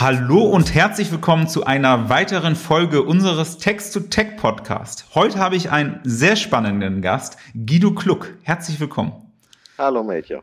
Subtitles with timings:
[0.00, 5.04] Hallo und herzlich willkommen zu einer weiteren Folge unseres Text-to-Tech Podcast.
[5.14, 8.32] Heute habe ich einen sehr spannenden Gast, Guido Kluck.
[8.40, 9.12] Herzlich willkommen.
[9.76, 10.40] Hallo Mädchen.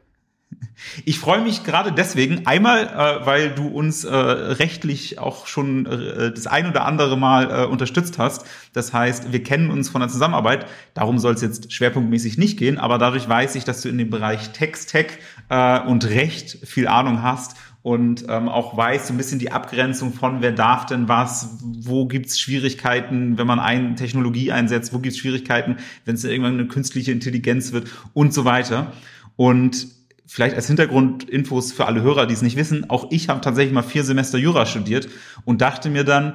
[1.06, 6.32] Ich freue mich gerade deswegen, einmal, äh, weil du uns äh, rechtlich auch schon äh,
[6.32, 8.46] das ein oder andere Mal äh, unterstützt hast.
[8.74, 10.68] Das heißt, wir kennen uns von der Zusammenarbeit.
[10.94, 14.12] Darum soll es jetzt schwerpunktmäßig nicht gehen, aber dadurch weiß ich, dass du in dem
[14.12, 15.18] Bereich Text-Tech
[15.50, 17.56] äh, und Recht viel Ahnung hast
[17.88, 22.06] und ähm, auch weiß so ein bisschen die Abgrenzung von, wer darf denn was, wo
[22.06, 27.14] gibt's Schwierigkeiten, wenn man eine Technologie einsetzt, wo gibt's Schwierigkeiten, wenn es irgendwann eine künstliche
[27.14, 28.92] Intelligenz wird und so weiter.
[29.38, 29.88] Und
[30.26, 33.84] vielleicht als Hintergrundinfos für alle Hörer, die es nicht wissen, auch ich habe tatsächlich mal
[33.84, 35.08] vier Semester Jura studiert
[35.46, 36.34] und dachte mir dann,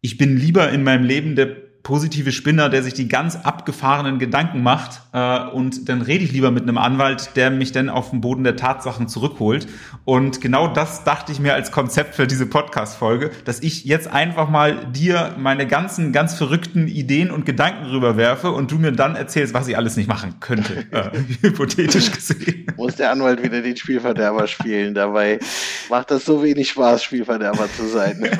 [0.00, 4.62] ich bin lieber in meinem Leben der positive Spinner, der sich die ganz abgefahrenen Gedanken
[4.62, 8.20] macht äh, und dann rede ich lieber mit einem Anwalt, der mich dann auf den
[8.20, 9.66] Boden der Tatsachen zurückholt.
[10.04, 14.50] Und genau das dachte ich mir als Konzept für diese Podcast-Folge, dass ich jetzt einfach
[14.50, 19.54] mal dir meine ganzen ganz verrückten Ideen und Gedanken rüberwerfe und du mir dann erzählst,
[19.54, 22.66] was ich alles nicht machen könnte, äh, hypothetisch gesehen.
[22.76, 24.92] Muss der Anwalt wieder den Spielverderber spielen?
[24.92, 25.38] Dabei
[25.88, 28.28] macht das so wenig Spaß, Spielverderber zu sein.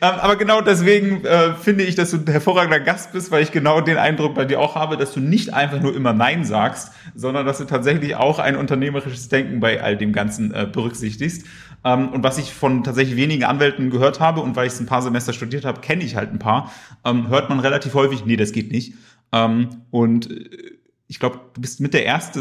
[0.00, 3.80] Ähm, aber genau deswegen äh, finde ich, dass du hervorragender Gast bist, weil ich genau
[3.80, 7.46] den Eindruck bei dir auch habe, dass du nicht einfach nur immer Nein sagst, sondern
[7.46, 11.46] dass du tatsächlich auch ein unternehmerisches Denken bei all dem Ganzen äh, berücksichtigst.
[11.84, 14.86] Ähm, und was ich von tatsächlich wenigen Anwälten gehört habe und weil ich es ein
[14.86, 16.70] paar Semester studiert habe, kenne ich halt ein paar,
[17.04, 18.94] ähm, hört man relativ häufig, nee, das geht nicht.
[19.32, 22.40] Ähm, und äh, ich glaube, du bist mit der Erste,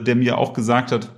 [0.00, 1.12] äh, der mir auch gesagt hat,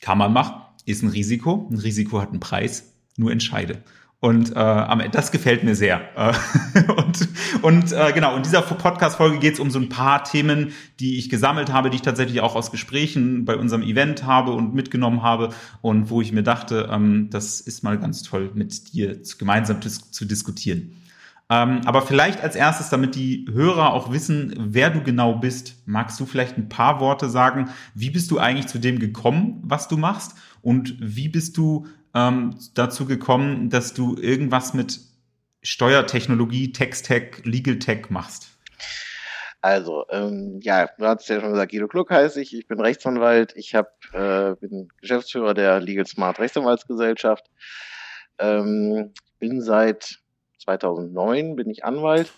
[0.00, 3.82] kann man machen, ist ein Risiko, ein Risiko hat einen Preis, nur entscheide.
[4.22, 6.02] Und äh, das gefällt mir sehr.
[6.14, 7.28] Äh, und
[7.62, 11.30] und äh, genau, in dieser Podcast-Folge geht es um so ein paar Themen, die ich
[11.30, 15.50] gesammelt habe, die ich tatsächlich auch aus Gesprächen bei unserem Event habe und mitgenommen habe
[15.80, 20.10] und wo ich mir dachte, ähm, das ist mal ganz toll, mit dir gemeinsam dis
[20.10, 20.96] zu diskutieren.
[21.48, 26.20] Ähm, aber vielleicht als erstes, damit die Hörer auch wissen, wer du genau bist, magst
[26.20, 29.96] du vielleicht ein paar Worte sagen, wie bist du eigentlich zu dem gekommen, was du
[29.96, 30.34] machst?
[30.62, 35.00] Und wie bist du ähm, dazu gekommen, dass du irgendwas mit
[35.62, 38.48] Steuertechnologie, Text-Tech, Legal-Tech machst?
[39.62, 43.52] Also, ähm, ja, du hast ja schon gesagt, Guido Kluck heiße ich, ich bin Rechtsanwalt,
[43.56, 47.44] ich hab, äh, bin Geschäftsführer der Legal Smart Rechtsanwaltsgesellschaft,
[48.38, 50.18] ähm, bin seit
[50.60, 52.32] 2009 bin ich Anwalt,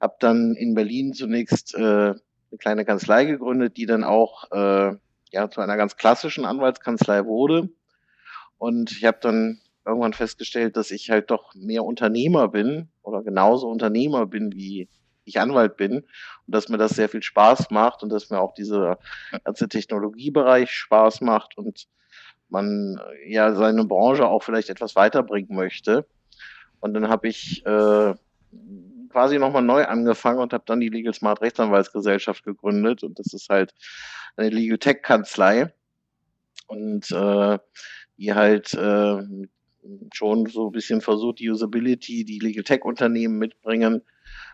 [0.00, 4.96] habe dann in Berlin zunächst äh, eine kleine Kanzlei gegründet, die dann auch äh,
[5.30, 7.68] ja zu einer ganz klassischen Anwaltskanzlei wurde
[8.58, 13.68] und ich habe dann irgendwann festgestellt, dass ich halt doch mehr Unternehmer bin oder genauso
[13.68, 14.88] Unternehmer bin, wie
[15.24, 18.54] ich Anwalt bin und dass mir das sehr viel Spaß macht und dass mir auch
[18.54, 18.98] dieser
[19.44, 21.86] ganze Technologiebereich Spaß macht und
[22.48, 26.06] man ja seine Branche auch vielleicht etwas weiterbringen möchte.
[26.80, 28.14] Und dann habe ich äh,
[29.10, 33.48] quasi nochmal neu angefangen und habe dann die Legal Smart Rechtsanwaltsgesellschaft gegründet und das ist
[33.48, 33.74] halt
[34.36, 35.72] eine Legal Tech Kanzlei.
[36.66, 37.58] Und äh,
[38.18, 39.22] die halt äh,
[40.12, 44.02] schon so ein bisschen versucht, die Usability, die Legal Tech Unternehmen mitbringen,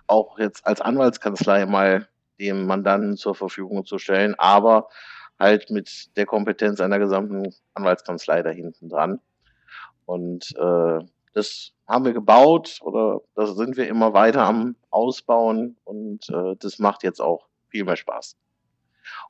[0.06, 2.08] auch jetzt als Anwaltskanzlei mal
[2.38, 4.88] dem Mandanten zur Verfügung zu stellen, aber
[5.38, 9.20] halt mit der Kompetenz einer gesamten Anwaltskanzlei da hinten dran.
[10.04, 16.28] Und äh, das haben wir gebaut oder das sind wir immer weiter am Ausbauen und
[16.30, 18.36] äh, das macht jetzt auch viel mehr Spaß.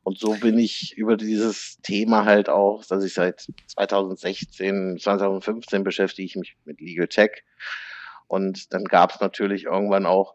[0.03, 6.27] Und so bin ich über dieses Thema halt auch, dass ich seit 2016, 2015 beschäftige
[6.27, 7.43] ich mich mit Legal Tech.
[8.27, 10.35] Und dann gab es natürlich irgendwann auch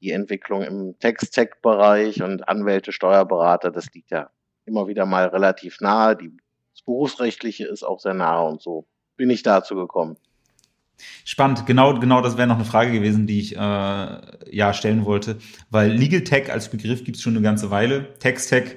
[0.00, 3.70] die Entwicklung im Text-Tech-Bereich und Anwälte, Steuerberater.
[3.70, 4.30] Das liegt ja
[4.64, 6.16] immer wieder mal relativ nahe.
[6.16, 6.30] Die,
[6.72, 8.86] das Berufsrechtliche ist auch sehr nahe und so
[9.16, 10.16] bin ich dazu gekommen.
[11.24, 15.38] Spannend, genau, genau das wäre noch eine Frage gewesen, die ich äh, ja stellen wollte.
[15.70, 18.14] Weil Legal Tech als Begriff gibt es schon eine ganze Weile.
[18.18, 18.76] Text Tech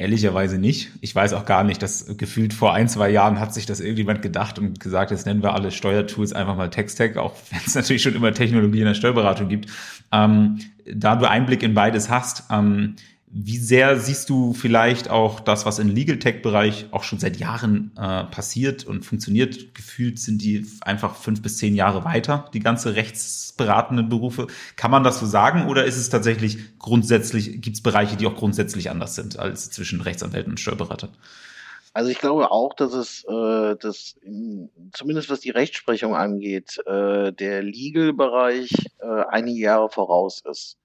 [0.00, 0.90] ehrlicherweise nicht.
[1.02, 4.22] Ich weiß auch gar nicht, dass gefühlt vor ein, zwei Jahren hat sich das irgendjemand
[4.22, 7.74] gedacht und gesagt, jetzt nennen wir alle Steuertools einfach mal Text Tech, auch wenn es
[7.74, 9.68] natürlich schon immer Technologie in der Steuerberatung gibt.
[10.10, 12.96] Ähm, da du Einblick in beides hast, ähm,
[13.32, 17.92] wie sehr siehst du vielleicht auch das, was im Legal Tech-Bereich auch schon seit Jahren
[17.96, 19.72] äh, passiert und funktioniert?
[19.74, 24.48] Gefühlt sind die einfach fünf bis zehn Jahre weiter, die ganze rechtsberatenden Berufe.
[24.74, 28.34] Kann man das so sagen oder ist es tatsächlich grundsätzlich, gibt es Bereiche, die auch
[28.34, 31.10] grundsätzlich anders sind als zwischen Rechtsanwälten und Steuerberatern?
[31.92, 37.32] Also ich glaube auch, dass es, äh, dass in, zumindest was die Rechtsprechung angeht, äh,
[37.32, 40.78] der Legal-Bereich äh, einige Jahre voraus ist.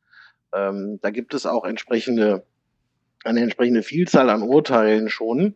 [0.56, 2.46] Ähm, da gibt es auch entsprechende,
[3.24, 5.56] eine entsprechende Vielzahl an Urteilen schon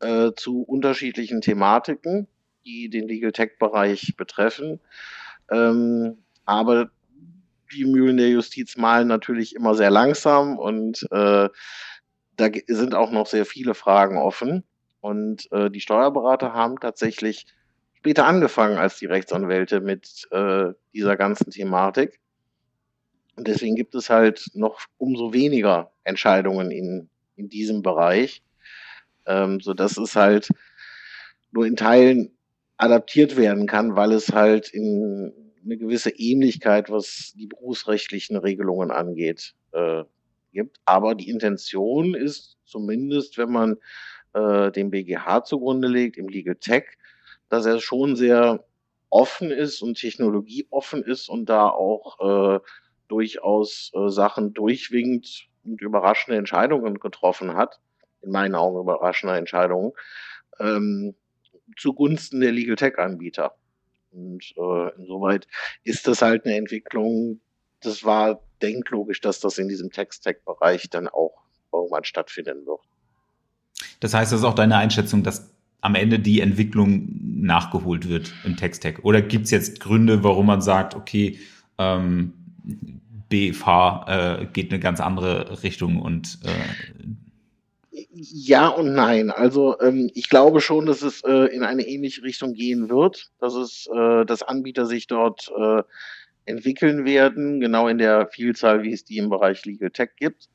[0.00, 2.28] äh, zu unterschiedlichen Thematiken.
[2.64, 4.80] die den Legal Tech-Bereich betreffen.
[5.50, 6.90] Ähm, aber
[7.74, 11.48] die Mühlen der Justiz malen natürlich immer sehr langsam und äh,
[12.36, 14.64] da sind auch noch sehr viele Fragen offen.
[15.00, 17.46] Und äh, die Steuerberater haben tatsächlich
[17.94, 22.20] später angefangen als die Rechtsanwälte mit äh, dieser ganzen Thematik.
[23.36, 28.42] Und deswegen gibt es halt noch umso weniger Entscheidungen in, in diesem Bereich,
[29.26, 30.48] ähm, so dass es halt
[31.50, 32.36] nur in Teilen
[32.76, 35.32] adaptiert werden kann, weil es halt in
[35.64, 40.04] eine gewisse Ähnlichkeit, was die berufsrechtlichen Regelungen angeht, äh,
[40.52, 40.80] gibt.
[40.84, 43.76] Aber die Intention ist zumindest, wenn man
[44.34, 46.84] äh, dem BGH zugrunde legt, im Legal Tech,
[47.48, 48.64] dass er schon sehr
[49.10, 52.60] offen ist und technologieoffen ist und da auch äh,
[53.12, 57.80] durchaus äh, Sachen durchwinkt und überraschende Entscheidungen getroffen hat.
[58.22, 59.92] In meinen Augen überraschende Entscheidungen.
[60.58, 61.14] Ähm,
[61.76, 63.54] zugunsten der Legal Tech Anbieter.
[64.12, 65.46] Und äh, insoweit
[65.84, 67.40] ist das halt eine Entwicklung,
[67.80, 71.42] das war denklogisch, dass das in diesem Text-Tech-Bereich dann auch
[71.72, 72.80] irgendwann stattfinden wird.
[74.00, 77.08] Das heißt, das ist auch deine Einschätzung, dass am Ende die Entwicklung
[77.42, 79.00] nachgeholt wird im Text-Tech?
[79.02, 81.38] Oder gibt es jetzt Gründe, warum man sagt, okay,
[81.76, 82.32] ähm,
[83.32, 87.08] BFH äh, geht eine ganz andere Richtung und äh,
[88.12, 89.30] ja und nein.
[89.30, 93.54] Also ähm, ich glaube schon, dass es äh, in eine ähnliche Richtung gehen wird, dass
[93.54, 95.82] es, äh, dass Anbieter sich dort äh,
[96.44, 100.50] entwickeln werden, genau in der Vielzahl, wie es die im Bereich Legal Tech gibt,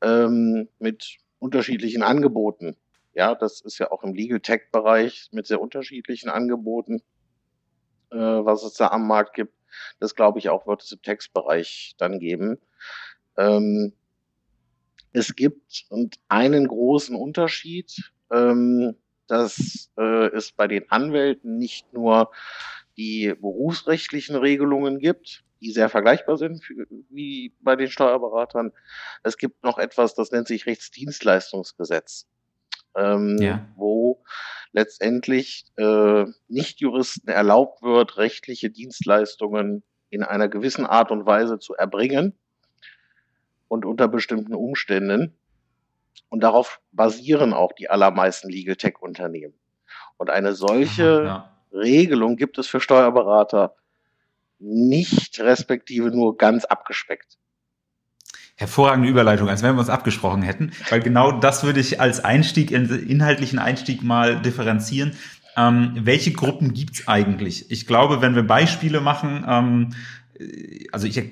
[0.00, 2.76] ähm, mit unterschiedlichen Angeboten.
[3.12, 7.02] Ja, das ist ja auch im Legal Tech Bereich mit sehr unterschiedlichen Angeboten,
[8.10, 9.52] äh, was es da am Markt gibt.
[9.98, 12.58] Das glaube ich auch wird es im Textbereich dann geben.
[13.36, 13.92] Ähm,
[15.12, 18.94] es gibt und einen großen Unterschied, ähm,
[19.26, 22.30] dass äh, es bei den Anwälten nicht nur
[22.96, 28.72] die berufsrechtlichen Regelungen gibt, die sehr vergleichbar sind für, wie bei den Steuerberatern.
[29.22, 32.26] Es gibt noch etwas, das nennt sich Rechtsdienstleistungsgesetz,
[32.96, 33.66] ähm, ja.
[33.76, 34.22] wo
[34.72, 42.38] letztendlich äh, Nichtjuristen erlaubt wird, rechtliche Dienstleistungen in einer gewissen Art und Weise zu erbringen
[43.68, 45.36] und unter bestimmten Umständen.
[46.28, 49.54] Und darauf basieren auch die allermeisten Legal Tech Unternehmen.
[50.16, 51.56] Und eine solche ja.
[51.72, 53.74] Regelung gibt es für Steuerberater
[54.58, 57.38] nicht, respektive nur ganz abgespeckt.
[58.60, 62.70] Hervorragende Überleitung, als wenn wir uns abgesprochen hätten, weil genau das würde ich als Einstieg,
[62.72, 65.12] inhaltlichen Einstieg mal differenzieren.
[65.56, 67.70] Ähm, welche Gruppen gibt's eigentlich?
[67.70, 69.90] Ich glaube, wenn wir Beispiele machen, ähm,
[70.92, 71.22] also ich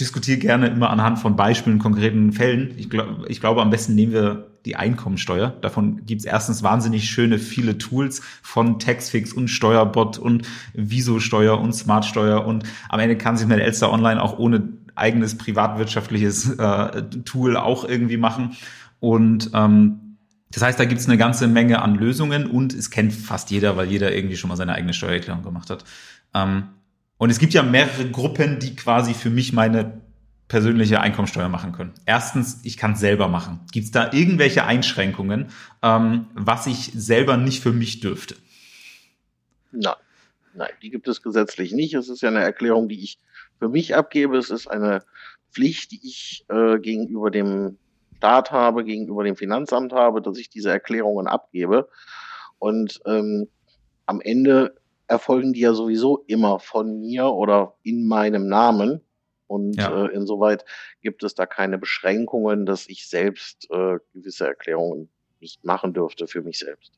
[0.00, 2.72] diskutiere gerne immer anhand von Beispielen, konkreten Fällen.
[2.78, 5.50] Ich, glaub, ich glaube, am besten nehmen wir die Einkommensteuer.
[5.60, 12.46] Davon gibt's erstens wahnsinnig schöne viele Tools von Taxfix und Steuerbot und Viso-Steuer und Smartsteuer
[12.46, 14.62] und am Ende kann sich mit Elster Online auch ohne
[14.98, 18.56] eigenes privatwirtschaftliches äh, Tool auch irgendwie machen.
[19.00, 20.16] Und ähm,
[20.50, 23.88] das heißt, da gibt's eine ganze Menge an Lösungen und es kennt fast jeder, weil
[23.88, 25.84] jeder irgendwie schon mal seine eigene Steuererklärung gemacht hat.
[26.34, 26.68] Ähm,
[27.18, 30.00] und es gibt ja mehrere Gruppen, die quasi für mich meine
[30.46, 31.92] persönliche Einkommensteuer machen können.
[32.06, 33.60] Erstens, ich kann es selber machen.
[33.70, 35.48] Gibt es da irgendwelche Einschränkungen,
[35.82, 38.34] ähm, was ich selber nicht für mich dürfte?
[39.72, 39.94] Nein,
[40.54, 41.92] nein, die gibt es gesetzlich nicht.
[41.94, 43.18] Es ist ja eine Erklärung, die ich
[43.58, 44.36] für mich abgebe.
[44.36, 45.02] Es ist eine
[45.50, 47.78] Pflicht, die ich äh, gegenüber dem
[48.16, 51.88] Staat habe, gegenüber dem Finanzamt habe, dass ich diese Erklärungen abgebe.
[52.58, 53.48] Und ähm,
[54.06, 54.74] am Ende
[55.06, 59.00] erfolgen die ja sowieso immer von mir oder in meinem Namen.
[59.46, 60.06] Und ja.
[60.06, 60.64] äh, insoweit
[61.00, 65.08] gibt es da keine Beschränkungen, dass ich selbst äh, gewisse Erklärungen
[65.40, 66.92] nicht machen dürfte für mich selbst.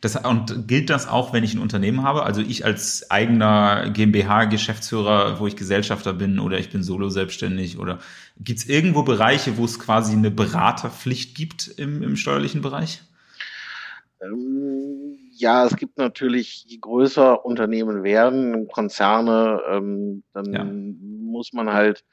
[0.00, 2.22] Das, und gilt das auch, wenn ich ein Unternehmen habe?
[2.22, 7.98] Also ich als eigener GmbH-Geschäftsführer, wo ich Gesellschafter bin oder ich bin solo selbstständig oder
[8.40, 13.02] gibt es irgendwo Bereiche, wo es quasi eine Beraterpflicht gibt im, im steuerlichen Bereich?
[14.20, 20.64] Ähm, ja, es gibt natürlich, je größer Unternehmen werden, Konzerne, ähm, dann ja.
[20.64, 22.04] muss man halt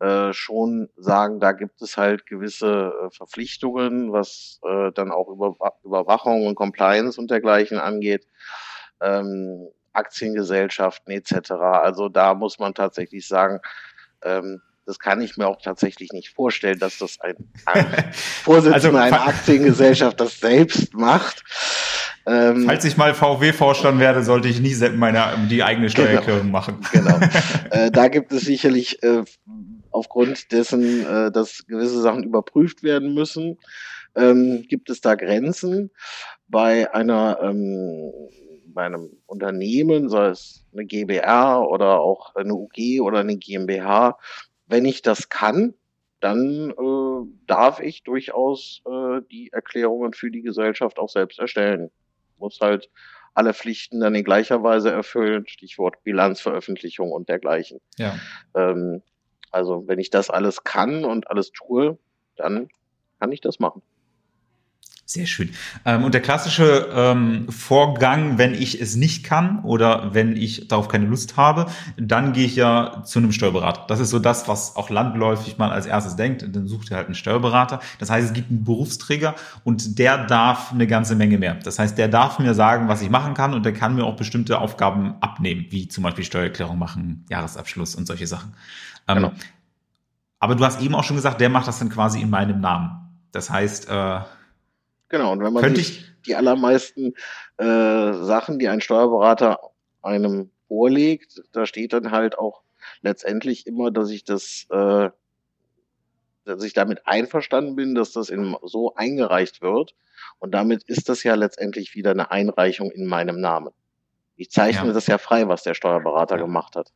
[0.00, 5.54] äh, schon sagen, da gibt es halt gewisse äh, Verpflichtungen, was äh, dann auch über,
[5.84, 8.26] Überwachung und Compliance und dergleichen angeht.
[9.00, 11.50] Ähm, Aktiengesellschaften etc.
[11.50, 13.60] Also da muss man tatsächlich sagen,
[14.22, 17.34] ähm, das kann ich mir auch tatsächlich nicht vorstellen, dass das ein,
[17.66, 21.44] ein Vorsitzender also, einer Aktiengesellschaft das selbst macht.
[22.26, 26.06] Ähm, Falls ich mal VW-Vorstand werde, sollte ich nie meine, die eigene genau.
[26.06, 26.80] Steuererklärung genau, machen.
[26.92, 27.18] Genau.
[27.70, 29.24] äh, da gibt es sicherlich äh,
[29.90, 33.58] aufgrund dessen, äh, dass gewisse Sachen überprüft werden müssen,
[34.14, 35.90] ähm, gibt es da Grenzen.
[36.48, 38.12] Bei einer ähm,
[38.72, 44.16] bei einem Unternehmen, sei es eine GBR oder auch eine UG oder eine GmbH,
[44.66, 45.74] wenn ich das kann,
[46.20, 51.90] dann äh, darf ich durchaus äh, die Erklärungen für die Gesellschaft auch selbst erstellen.
[52.38, 52.90] Muss halt
[53.34, 57.80] alle Pflichten dann in gleicher Weise erfüllen, Stichwort Bilanzveröffentlichung und dergleichen.
[57.96, 58.18] Ja.
[58.54, 59.02] Ähm,
[59.50, 61.98] also wenn ich das alles kann und alles tue,
[62.36, 62.68] dann
[63.18, 63.82] kann ich das machen.
[65.10, 65.50] Sehr schön.
[65.84, 70.86] Ähm, und der klassische ähm, Vorgang, wenn ich es nicht kann oder wenn ich darauf
[70.86, 71.66] keine Lust habe,
[71.96, 73.86] dann gehe ich ja zu einem Steuerberater.
[73.88, 76.46] Das ist so das, was auch landläufig man als erstes denkt.
[76.54, 77.80] Dann sucht ihr halt einen Steuerberater.
[77.98, 81.54] Das heißt, es gibt einen Berufsträger und der darf eine ganze Menge mehr.
[81.56, 84.14] Das heißt, der darf mir sagen, was ich machen kann und der kann mir auch
[84.14, 88.54] bestimmte Aufgaben abnehmen, wie zum Beispiel Steuererklärung machen, Jahresabschluss und solche Sachen.
[89.08, 89.32] Ähm, genau.
[90.38, 93.20] Aber du hast eben auch schon gesagt, der macht das dann quasi in meinem Namen.
[93.32, 94.20] Das heißt, äh,
[95.10, 97.14] Genau, und wenn man Könnte sich die allermeisten
[97.58, 99.58] äh, Sachen, die ein Steuerberater
[100.02, 102.62] einem vorlegt, da steht dann halt auch
[103.02, 105.10] letztendlich immer, dass ich das, äh,
[106.44, 109.94] dass ich damit einverstanden bin, dass das in, so eingereicht wird.
[110.38, 113.72] Und damit ist das ja letztendlich wieder eine Einreichung in meinem Namen.
[114.36, 114.92] Ich zeichne ja.
[114.92, 116.42] das ja frei, was der Steuerberater ja.
[116.42, 116.92] gemacht hat.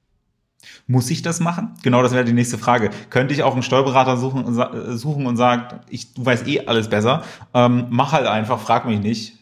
[0.86, 1.74] Muss ich das machen?
[1.82, 2.90] Genau, das wäre die nächste Frage.
[3.10, 4.54] Könnte ich auch einen Steuerberater suchen, und,
[4.98, 9.00] suchen und sagen, ich, du weißt eh alles besser, ähm, mach halt einfach, frag mich
[9.00, 9.38] nicht.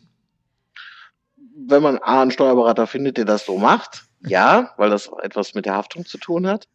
[1.67, 5.67] Wenn man A, einen Steuerberater findet, der das so macht, ja, weil das etwas mit
[5.67, 6.69] der Haftung zu tun hat.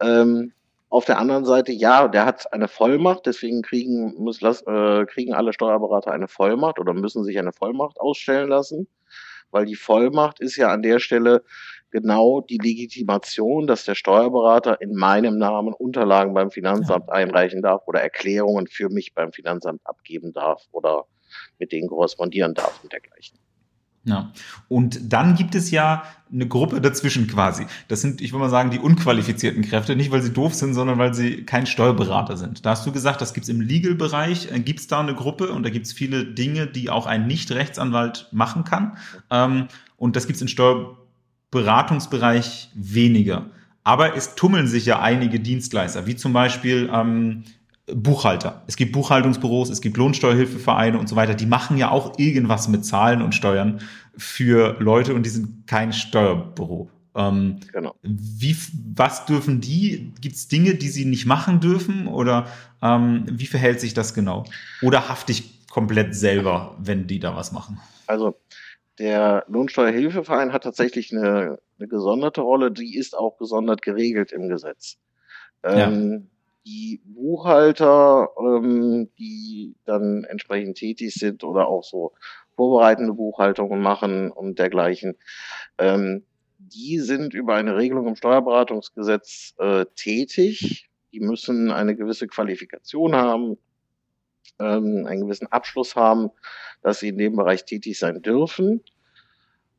[0.00, 0.52] Ähm,
[0.88, 5.52] auf der anderen Seite, ja, der hat eine Vollmacht, deswegen kriegen, muss, äh, kriegen alle
[5.52, 8.86] Steuerberater eine Vollmacht oder müssen sich eine Vollmacht ausstellen lassen,
[9.50, 11.42] weil die Vollmacht ist ja an der Stelle
[11.96, 18.02] genau die Legitimation, dass der Steuerberater in meinem Namen Unterlagen beim Finanzamt einreichen darf oder
[18.02, 21.06] Erklärungen für mich beim Finanzamt abgeben darf oder
[21.58, 23.38] mit denen korrespondieren darf und dergleichen.
[24.04, 24.30] Ja.
[24.68, 27.66] Und dann gibt es ja eine Gruppe dazwischen quasi.
[27.88, 29.96] Das sind, ich würde mal sagen, die unqualifizierten Kräfte.
[29.96, 32.66] Nicht, weil sie doof sind, sondern weil sie kein Steuerberater sind.
[32.66, 34.52] Da hast du gesagt, das gibt's im Legal-Bereich.
[34.52, 38.64] Äh, gibt's da eine Gruppe und da gibt's viele Dinge, die auch ein Nicht-Rechtsanwalt machen
[38.64, 38.98] kann.
[39.30, 40.98] Ähm, und das gibt's in Steuer
[41.56, 43.46] Beratungsbereich weniger.
[43.82, 47.44] Aber es tummeln sich ja einige Dienstleister, wie zum Beispiel ähm,
[47.86, 48.62] Buchhalter.
[48.66, 51.34] Es gibt Buchhaltungsbüros, es gibt Lohnsteuerhilfevereine und so weiter.
[51.34, 53.80] Die machen ja auch irgendwas mit Zahlen und Steuern
[54.16, 56.90] für Leute und die sind kein Steuerbüro.
[57.14, 57.94] Ähm, genau.
[58.02, 58.56] Wie,
[58.94, 60.12] was dürfen die?
[60.20, 62.08] Gibt es Dinge, die sie nicht machen dürfen?
[62.08, 62.46] Oder
[62.82, 64.44] ähm, wie verhält sich das genau?
[64.82, 67.78] Oder hafte ich komplett selber, wenn die da was machen?
[68.06, 68.36] Also
[68.98, 74.98] der Lohnsteuerhilfeverein hat tatsächlich eine, eine gesonderte Rolle, die ist auch gesondert geregelt im Gesetz.
[75.62, 76.20] Ähm, ja.
[76.66, 82.12] Die Buchhalter, ähm, die dann entsprechend tätig sind oder auch so
[82.56, 85.16] vorbereitende Buchhaltungen machen und dergleichen,
[85.78, 86.24] ähm,
[86.58, 90.88] die sind über eine Regelung im Steuerberatungsgesetz äh, tätig.
[91.12, 93.58] Die müssen eine gewisse Qualifikation haben,
[94.58, 96.30] ähm, einen gewissen Abschluss haben,
[96.82, 98.82] dass sie in dem Bereich tätig sein dürfen.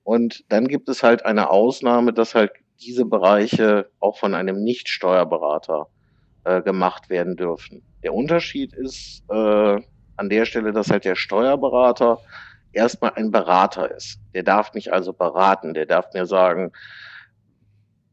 [0.03, 5.87] Und dann gibt es halt eine Ausnahme, dass halt diese Bereiche auch von einem Nicht-Steuerberater
[6.43, 7.83] äh, gemacht werden dürfen.
[8.03, 9.81] Der Unterschied ist äh,
[10.15, 12.19] an der Stelle, dass halt der Steuerberater
[12.71, 14.19] erstmal ein Berater ist.
[14.33, 16.71] Der darf mich also beraten, der darf mir sagen,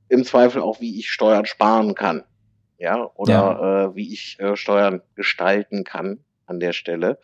[0.09, 2.25] im Zweifel auch, wie ich Steuern sparen kann.
[2.79, 3.85] Ja, oder ja.
[3.85, 7.19] Äh, wie ich äh, Steuern gestalten kann an der Stelle.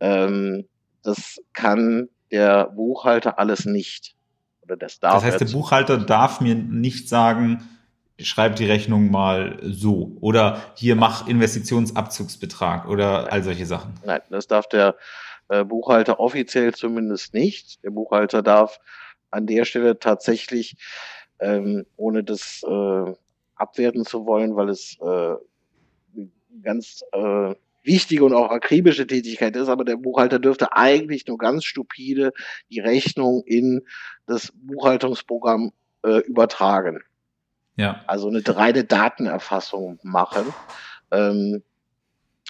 [0.00, 0.66] Ähm,
[1.02, 4.14] das kann der Buchhalter alles nicht.
[4.62, 5.14] Oder das darf.
[5.14, 7.62] Das heißt, der Buchhalter darf mir nicht sagen,
[8.18, 13.94] schreib die Rechnung mal so oder hier mach Investitionsabzugsbetrag oder all solche Sachen.
[14.04, 14.96] Nein, das darf der
[15.48, 17.82] äh, Buchhalter offiziell zumindest nicht.
[17.82, 18.78] Der Buchhalter darf
[19.30, 20.76] an der Stelle tatsächlich,
[21.40, 23.14] ähm, ohne das äh,
[23.54, 25.34] abwerten zu wollen, weil es äh,
[26.62, 31.64] ganz äh, wichtige und auch akribische Tätigkeit ist, aber der Buchhalter dürfte eigentlich nur ganz
[31.64, 32.32] stupide
[32.70, 33.82] die Rechnung in
[34.26, 35.72] das Buchhaltungsprogramm
[36.04, 37.00] äh, übertragen.
[37.76, 38.02] Ja.
[38.06, 40.52] Also eine reine Datenerfassung machen.
[41.10, 41.62] Ähm,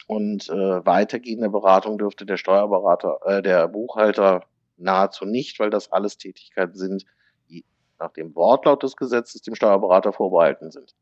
[0.07, 4.45] und äh, weitergehende Beratung dürfte der Steuerberater, äh, der Buchhalter
[4.77, 7.05] nahezu nicht, weil das alles Tätigkeiten sind,
[7.49, 7.65] die
[8.01, 10.97] nach dem Wortlaut des Gesetzes dem Steuerberater vorbehalten sind.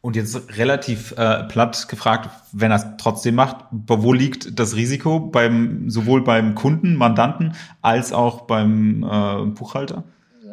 [0.00, 5.18] Und jetzt relativ äh, platt gefragt, wenn er es trotzdem macht, wo liegt das Risiko
[5.18, 10.04] beim sowohl beim Kunden, Mandanten als auch beim äh, Buchhalter?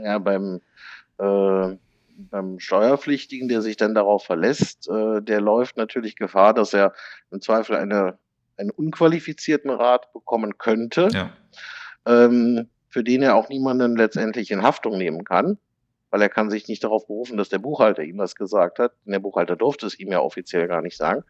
[0.04, 0.60] Ja, beim
[1.20, 1.76] äh,
[2.30, 6.94] beim Steuerpflichtigen, der sich dann darauf verlässt, äh, der läuft natürlich Gefahr, dass er
[7.32, 8.18] im Zweifel eine,
[8.58, 11.10] einen unqualifizierten Rat bekommen könnte.
[11.12, 11.32] Ja.
[12.06, 15.58] Ähm, für den er auch niemanden letztendlich in Haftung nehmen kann,
[16.14, 18.92] weil er kann sich nicht darauf berufen, dass der Buchhalter ihm das gesagt hat.
[19.04, 21.24] Denn der Buchhalter durfte es ihm ja offiziell gar nicht sagen.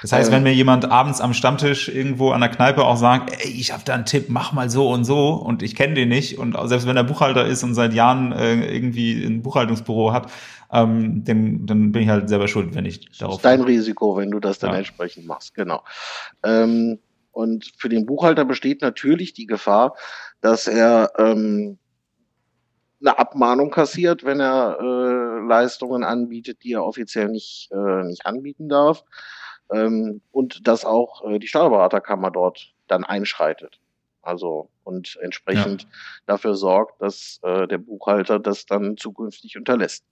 [0.00, 3.32] Das heißt, ähm, wenn mir jemand abends am Stammtisch irgendwo an der Kneipe auch sagt,
[3.32, 6.08] ey, ich habe da einen Tipp, mach mal so und so und ich kenne den
[6.08, 10.30] nicht und selbst wenn er Buchhalter ist und seit Jahren äh, irgendwie ein Buchhaltungsbüro hat,
[10.70, 13.34] ähm, dann, dann bin ich halt selber schuld, wenn ich darauf.
[13.34, 14.78] Das ist dein Risiko, wenn du das dann ja.
[14.78, 15.82] entsprechend machst, genau.
[16.44, 17.00] Ähm,
[17.32, 19.96] und für den Buchhalter besteht natürlich die Gefahr,
[20.40, 21.78] dass er ähm,
[23.02, 28.68] eine Abmahnung kassiert, wenn er äh, Leistungen anbietet, die er offiziell nicht, äh, nicht anbieten
[28.68, 29.04] darf.
[29.70, 33.80] Ähm, und dass auch äh, die Steuerberaterkammer dort dann einschreitet.
[34.22, 35.88] Also und entsprechend ja.
[36.26, 40.04] dafür sorgt, dass äh, der Buchhalter das dann zukünftig unterlässt.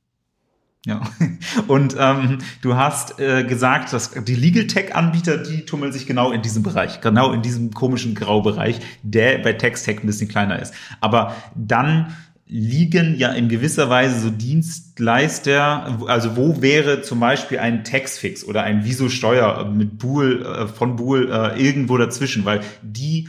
[0.87, 1.03] Ja,
[1.69, 6.41] und ähm, du hast äh, gesagt, dass die Legal Tech-Anbieter, die tummeln sich genau in
[6.41, 10.73] diesem Bereich, genau in diesem komischen Graubereich, der bei Text Tech ein bisschen kleiner ist.
[11.01, 12.17] Aber dann
[12.51, 18.65] liegen ja in gewisser Weise so Dienstleister, also wo wäre zum Beispiel ein Taxfix oder
[18.65, 23.29] ein Viso Steuer mit Bool, äh, von Bool äh, irgendwo dazwischen, weil die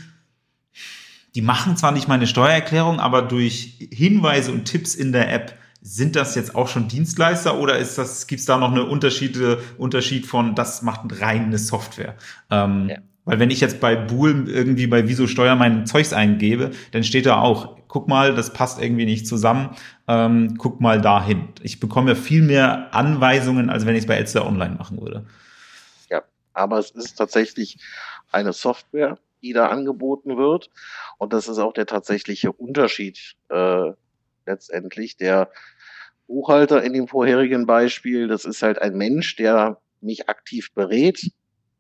[1.36, 6.16] die machen zwar nicht meine Steuererklärung, aber durch Hinweise und Tipps in der App sind
[6.16, 10.56] das jetzt auch schon Dienstleister oder ist das, gibt's da noch eine Unterschiede, Unterschied von,
[10.56, 12.16] das macht rein eine Software?
[12.50, 12.98] Ähm, ja.
[13.26, 17.28] Weil wenn ich jetzt bei Bool irgendwie bei Wieso Steuer mein Zeugs eingebe, dann steht
[17.28, 19.76] da auch, guck mal, das passt irgendwie nicht zusammen,
[20.08, 21.50] ähm, guck mal dahin.
[21.62, 25.26] Ich bekomme viel mehr Anweisungen, als wenn ich es bei Elster Online machen würde.
[26.10, 26.24] Ja,
[26.54, 27.78] aber es ist tatsächlich
[28.32, 30.70] eine Software, die da angeboten wird.
[31.18, 33.92] Und das ist auch der tatsächliche Unterschied äh,
[34.46, 35.18] letztendlich.
[35.18, 35.50] Der
[36.28, 41.32] Buchhalter in dem vorherigen Beispiel, das ist halt ein Mensch, der mich aktiv berät,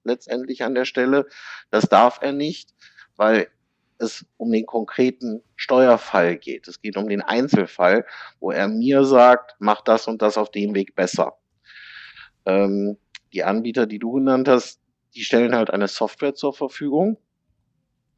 [0.03, 1.27] letztendlich an der Stelle.
[1.69, 2.73] Das darf er nicht,
[3.15, 3.47] weil
[3.97, 6.67] es um den konkreten Steuerfall geht.
[6.67, 8.05] Es geht um den Einzelfall,
[8.39, 11.37] wo er mir sagt, mach das und das auf dem Weg besser.
[12.45, 12.97] Ähm,
[13.33, 14.81] die Anbieter, die du genannt hast,
[15.13, 17.17] die stellen halt eine Software zur Verfügung,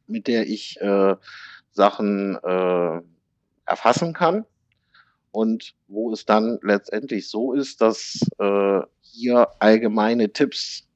[0.06, 1.16] mit der ich äh,
[1.70, 3.00] Sachen äh,
[3.66, 4.46] erfassen kann
[5.32, 10.86] und wo es dann letztendlich so ist, dass äh, hier allgemeine Tipps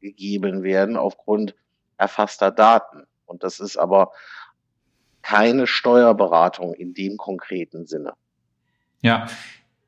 [0.00, 1.54] gegeben werden aufgrund
[1.96, 3.04] erfasster Daten.
[3.26, 4.12] Und das ist aber
[5.22, 8.14] keine Steuerberatung in dem konkreten Sinne.
[9.02, 9.26] Ja,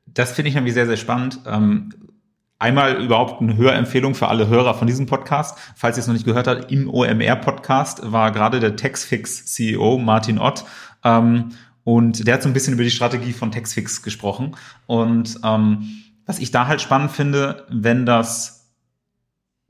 [0.05, 1.39] das finde ich nämlich sehr, sehr spannend.
[1.45, 2.13] Ähm,
[2.59, 5.57] einmal überhaupt eine Hörempfehlung für alle Hörer von diesem Podcast.
[5.75, 10.65] Falls ihr es noch nicht gehört habt, im OMR-Podcast war gerade der Textfix-CEO Martin Ott.
[11.03, 11.49] Ähm,
[11.83, 14.55] und der hat so ein bisschen über die Strategie von Textfix gesprochen.
[14.85, 18.52] Und ähm, was ich da halt spannend finde, wenn das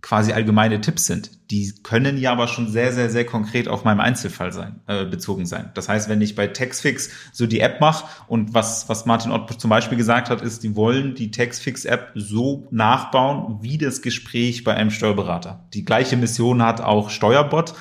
[0.04, 1.32] quasi allgemeine Tipps sind.
[1.50, 5.46] Die können ja aber schon sehr, sehr, sehr konkret auf meinem Einzelfall sein, äh, bezogen
[5.46, 5.72] sein.
[5.76, 9.60] Das heißt, wenn ich bei Textfix so die App mache und was, was Martin Ott
[9.60, 14.76] zum Beispiel gesagt hat, ist, die wollen die Textfix-App so nachbauen wie das Gespräch bei
[14.76, 15.64] einem Steuerberater.
[15.74, 17.74] Die gleiche Mission hat auch Steuerbot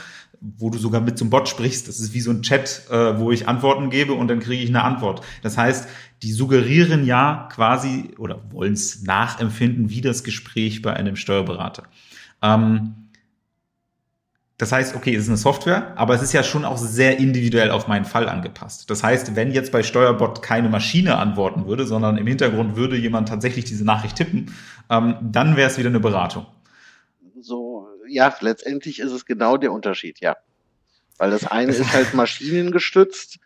[0.42, 1.86] wo du sogar mit zum Bot sprichst.
[1.86, 4.68] Das ist wie so ein Chat, äh, wo ich Antworten gebe und dann kriege ich
[4.68, 5.22] eine Antwort.
[5.42, 5.88] Das heißt,
[6.22, 11.84] die suggerieren ja quasi oder wollen es nachempfinden wie das Gespräch bei einem Steuerberater.
[12.42, 12.94] Ähm,
[14.62, 17.72] das heißt, okay, es ist eine Software, aber es ist ja schon auch sehr individuell
[17.72, 18.88] auf meinen Fall angepasst.
[18.90, 23.28] Das heißt, wenn jetzt bei Steuerbot keine Maschine antworten würde, sondern im Hintergrund würde jemand
[23.28, 24.54] tatsächlich diese Nachricht tippen,
[24.88, 26.46] ähm, dann wäre es wieder eine Beratung.
[27.40, 30.36] So, ja, letztendlich ist es genau der Unterschied, ja.
[31.18, 33.40] Weil das eine ist halt maschinengestützt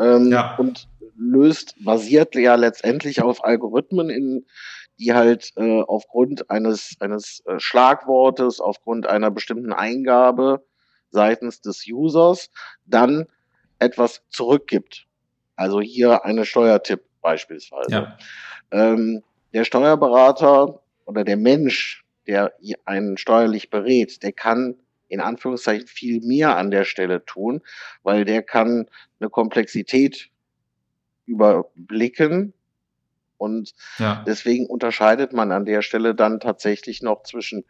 [0.00, 0.56] ähm, ja.
[0.56, 4.46] und löst, basiert ja letztendlich auf Algorithmen in
[4.98, 10.64] die halt äh, aufgrund eines, eines äh, Schlagwortes, aufgrund einer bestimmten Eingabe
[11.10, 12.50] seitens des Users
[12.84, 13.26] dann
[13.78, 15.06] etwas zurückgibt.
[15.54, 17.90] Also hier eine Steuertipp beispielsweise.
[17.90, 18.18] Ja.
[18.70, 22.52] Ähm, der Steuerberater oder der Mensch, der
[22.84, 24.76] einen steuerlich berät, der kann
[25.08, 27.62] in Anführungszeichen viel mehr an der Stelle tun,
[28.02, 28.88] weil der kann
[29.20, 30.30] eine Komplexität
[31.26, 32.54] überblicken,
[33.38, 34.24] und ja.
[34.26, 37.64] deswegen unterscheidet man an der Stelle dann tatsächlich noch zwischen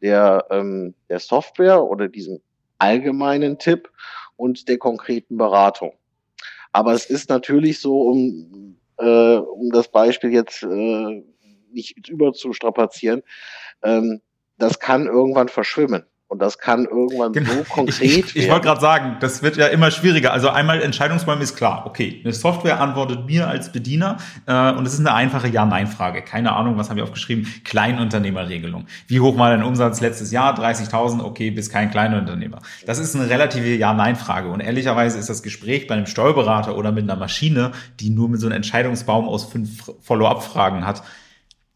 [0.00, 2.40] der, ähm, der Software oder diesem
[2.78, 3.90] allgemeinen Tipp
[4.36, 5.92] und der konkreten Beratung.
[6.72, 11.22] Aber es ist natürlich so, um, äh, um das Beispiel jetzt äh,
[11.70, 13.22] nicht überzustrapazieren,
[13.82, 14.20] ähm,
[14.56, 16.04] das kann irgendwann verschwimmen.
[16.30, 17.50] Und das kann irgendwann genau.
[17.50, 20.32] so konkret ich, ich, ich wollte gerade sagen, das wird ja immer schwieriger.
[20.32, 21.86] Also einmal Entscheidungsbaum ist klar.
[21.86, 26.22] Okay, eine Software antwortet mir als Bediener äh, und es ist eine einfache Ja-Nein-Frage.
[26.22, 27.52] Keine Ahnung, was haben wir aufgeschrieben?
[27.64, 28.86] Kleinunternehmerregelung.
[29.08, 30.56] Wie hoch war dein Umsatz letztes Jahr?
[30.56, 31.20] 30.000.
[31.24, 32.60] Okay, bist kein Kleinunternehmer.
[32.86, 34.50] Das ist eine relative Ja-Nein-Frage.
[34.50, 38.38] Und ehrlicherweise ist das Gespräch bei einem Steuerberater oder mit einer Maschine, die nur mit
[38.38, 41.02] so einem Entscheidungsbaum aus fünf Follow-up-Fragen hat,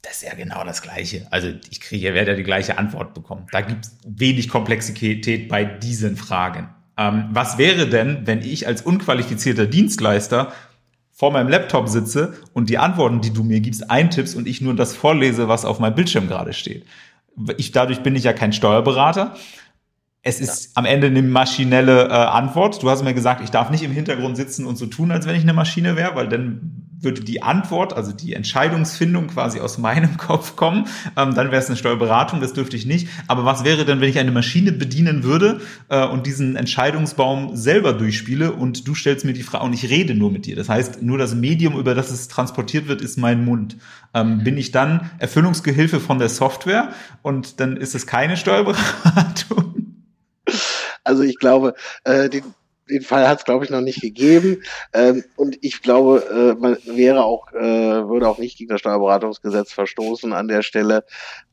[0.05, 1.27] das ist ja genau das Gleiche.
[1.31, 3.47] Also ich kriege, werde ja die gleiche Antwort bekommen.
[3.53, 6.69] Da gibt es wenig Komplexität bei diesen Fragen.
[6.97, 10.53] Ähm, was wäre denn, wenn ich als unqualifizierter Dienstleister
[11.11, 14.75] vor meinem Laptop sitze und die Antworten, die du mir gibst, eintippst und ich nur
[14.75, 16.85] das vorlese, was auf meinem Bildschirm gerade steht?
[17.57, 19.35] Ich, dadurch bin ich ja kein Steuerberater.
[20.23, 20.71] Es ist ja.
[20.77, 22.83] am Ende eine maschinelle äh, Antwort.
[22.83, 25.35] Du hast mir gesagt, ich darf nicht im Hintergrund sitzen und so tun, als wenn
[25.35, 30.17] ich eine Maschine wäre, weil dann würde die Antwort, also die Entscheidungsfindung quasi aus meinem
[30.19, 30.87] Kopf kommen,
[31.17, 33.09] ähm, dann wäre es eine Steuerberatung, das dürfte ich nicht.
[33.29, 37.93] Aber was wäre denn, wenn ich eine Maschine bedienen würde äh, und diesen Entscheidungsbaum selber
[37.93, 40.57] durchspiele und du stellst mir die Frage und ich rede nur mit dir.
[40.57, 43.77] Das heißt, nur das Medium, über das es transportiert wird, ist mein Mund.
[44.15, 49.75] Ähm, bin ich dann Erfüllungsgehilfe von der Software und dann ist es keine Steuerberatung?
[51.05, 52.45] Also ich glaube, äh, den
[52.89, 54.63] den Fall hat es, glaube ich, noch nicht gegeben.
[54.93, 57.61] Ähm, und ich glaube, äh, man wäre auch, äh,
[58.09, 61.05] würde auch nicht gegen das Steuerberatungsgesetz verstoßen an der Stelle.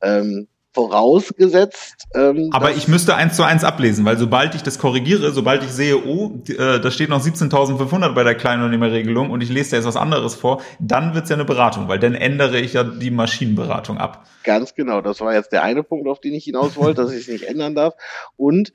[0.01, 2.07] Ähm, vorausgesetzt.
[2.15, 5.71] Ähm, Aber ich müsste eins zu eins ablesen, weil sobald ich das korrigiere, sobald ich
[5.71, 9.85] sehe, oh, äh, da steht noch 17.500 bei der Kleinunternehmerregelung und ich lese da jetzt
[9.85, 13.97] was anderes vor, dann wird's ja eine Beratung, weil dann ändere ich ja die Maschinenberatung
[13.97, 14.25] ab.
[14.43, 17.21] Ganz genau, das war jetzt der eine Punkt, auf den ich hinaus wollte, dass ich
[17.21, 17.95] es nicht ändern darf.
[18.37, 18.71] Und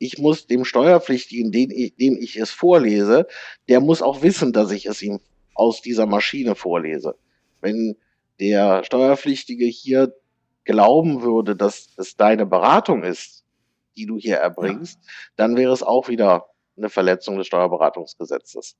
[0.00, 3.26] ich muss dem Steuerpflichtigen, dem ich, dem ich es vorlese,
[3.68, 5.20] der muss auch wissen, dass ich es ihm
[5.54, 7.14] aus dieser Maschine vorlese.
[7.60, 7.96] Wenn
[8.40, 10.14] der Steuerpflichtige hier
[10.64, 13.44] glauben würde, dass es deine Beratung ist,
[13.96, 15.10] die du hier erbringst, ja.
[15.36, 16.46] dann wäre es auch wieder
[16.78, 18.76] eine Verletzung des Steuerberatungsgesetzes.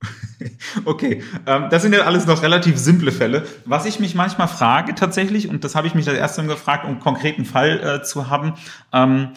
[0.84, 3.46] Okay, ähm, das sind ja alles noch relativ simple Fälle.
[3.64, 6.84] Was ich mich manchmal frage tatsächlich, und das habe ich mich das erste Mal gefragt,
[6.84, 8.54] um einen konkreten Fall äh, zu haben,
[8.92, 9.30] ähm,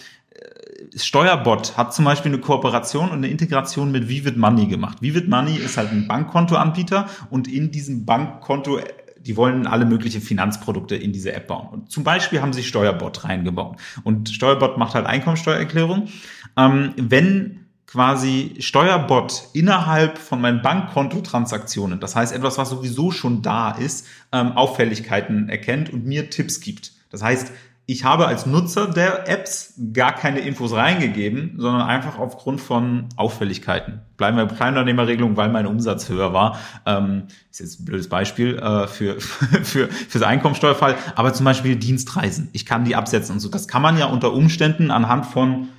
[0.96, 5.02] Steuerbot hat zum Beispiel eine Kooperation und eine Integration mit Vivid Money gemacht.
[5.02, 8.80] Vivid Money ist halt ein Bankkontoanbieter und in diesem Bankkonto
[9.20, 11.68] die wollen alle möglichen Finanzprodukte in diese App bauen.
[11.68, 13.78] Und zum Beispiel haben sie Steuerbot reingebaut.
[14.04, 16.08] Und Steuerbot macht halt Einkommensteuererklärung.
[16.56, 23.72] Ähm, wenn quasi Steuerbot innerhalb von meinen Bankkontotransaktionen, das heißt etwas, was sowieso schon da
[23.72, 26.94] ist, ähm, Auffälligkeiten erkennt und mir Tipps gibt.
[27.10, 27.52] Das heißt,
[27.90, 34.02] ich habe als Nutzer der Apps gar keine Infos reingegeben, sondern einfach aufgrund von Auffälligkeiten.
[34.18, 36.60] Bleiben wir bei Kleinunternehmerregelung, weil mein Umsatz höher war.
[36.86, 40.96] Ähm, ist jetzt ein blödes Beispiel äh, für, für, das Einkommensteuerfall.
[41.16, 42.50] Aber zum Beispiel Dienstreisen.
[42.52, 43.48] Ich kann die absetzen und so.
[43.48, 45.70] Das kann man ja unter Umständen anhand von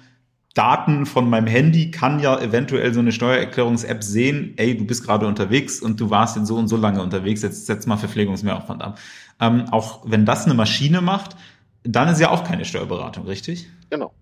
[0.54, 5.26] Daten von meinem Handy kann ja eventuell so eine Steuererklärungs-App sehen, ey, du bist gerade
[5.26, 8.98] unterwegs und du warst jetzt so und so lange unterwegs, jetzt setz mal Verpflegungsmehraufwand ab.
[9.40, 11.36] Ähm, auch wenn das eine Maschine macht,
[11.84, 13.68] dann ist ja auch keine Steuerberatung, richtig?
[13.90, 14.12] Genau.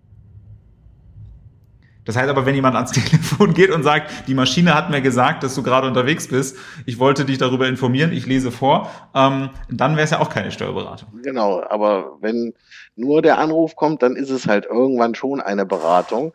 [2.07, 5.43] Das heißt aber, wenn jemand ans Telefon geht und sagt, die Maschine hat mir gesagt,
[5.43, 9.97] dass du gerade unterwegs bist, ich wollte dich darüber informieren, ich lese vor, ähm, dann
[9.97, 11.09] wäre es ja auch keine Steuerberatung.
[11.21, 12.53] Genau, aber wenn
[12.95, 16.33] nur der Anruf kommt, dann ist es halt irgendwann schon eine Beratung.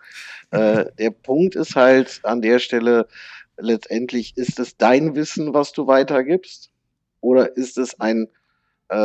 [0.50, 3.08] äh, der Punkt ist halt an der Stelle,
[3.56, 6.70] letztendlich, ist es dein Wissen, was du weitergibst?
[7.20, 8.28] Oder ist es ein,
[8.88, 8.96] äh,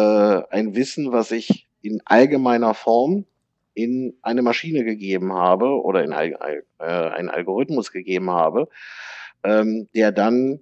[0.49, 3.25] ein Wissen, was ich in allgemeiner Form
[3.73, 8.69] in eine Maschine gegeben habe oder in äh, einen Algorithmus gegeben habe,
[9.43, 10.59] ähm, der dann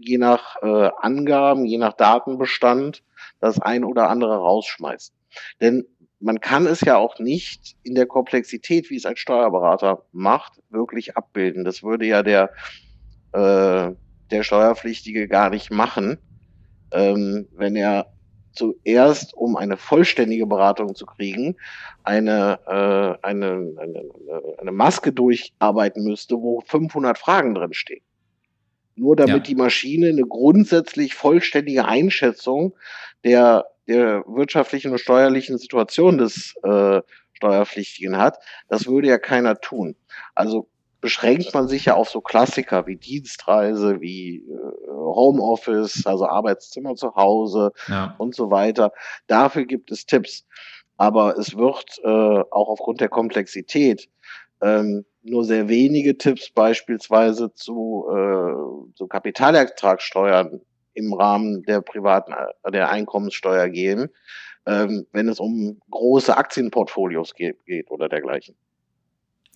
[0.00, 3.02] je nach äh, Angaben, je nach Datenbestand
[3.40, 5.14] das ein oder andere rausschmeißt.
[5.60, 5.86] Denn
[6.20, 11.16] man kann es ja auch nicht in der Komplexität, wie es ein Steuerberater macht, wirklich
[11.16, 11.64] abbilden.
[11.64, 12.50] Das würde ja der,
[13.32, 13.94] äh,
[14.30, 16.18] der Steuerpflichtige gar nicht machen,
[16.92, 18.12] ähm, wenn er
[18.52, 21.56] zuerst, um eine vollständige Beratung zu kriegen,
[22.02, 24.04] eine, äh, eine, eine,
[24.58, 28.02] eine Maske durcharbeiten müsste, wo 500 Fragen drin stehen.
[28.96, 29.42] Nur damit ja.
[29.42, 32.74] die Maschine eine grundsätzlich vollständige Einschätzung
[33.24, 37.00] der, der wirtschaftlichen und steuerlichen Situation des äh,
[37.32, 38.38] Steuerpflichtigen hat.
[38.68, 39.96] Das würde ja keiner tun.
[40.34, 40.68] Also
[41.00, 47.14] beschränkt man sich ja auf so Klassiker wie Dienstreise, wie äh, Homeoffice, also Arbeitszimmer zu
[47.14, 48.14] Hause ja.
[48.18, 48.92] und so weiter.
[49.26, 50.46] Dafür gibt es Tipps.
[50.96, 54.10] Aber es wird äh, auch aufgrund der Komplexität
[54.60, 60.60] ähm, nur sehr wenige Tipps beispielsweise zu, äh, zu Kapitalertragssteuern
[60.92, 62.34] im Rahmen der privaten
[62.70, 64.08] der Einkommenssteuer geben.
[64.66, 68.56] ähm, wenn es um große Aktienportfolios geht, geht oder dergleichen.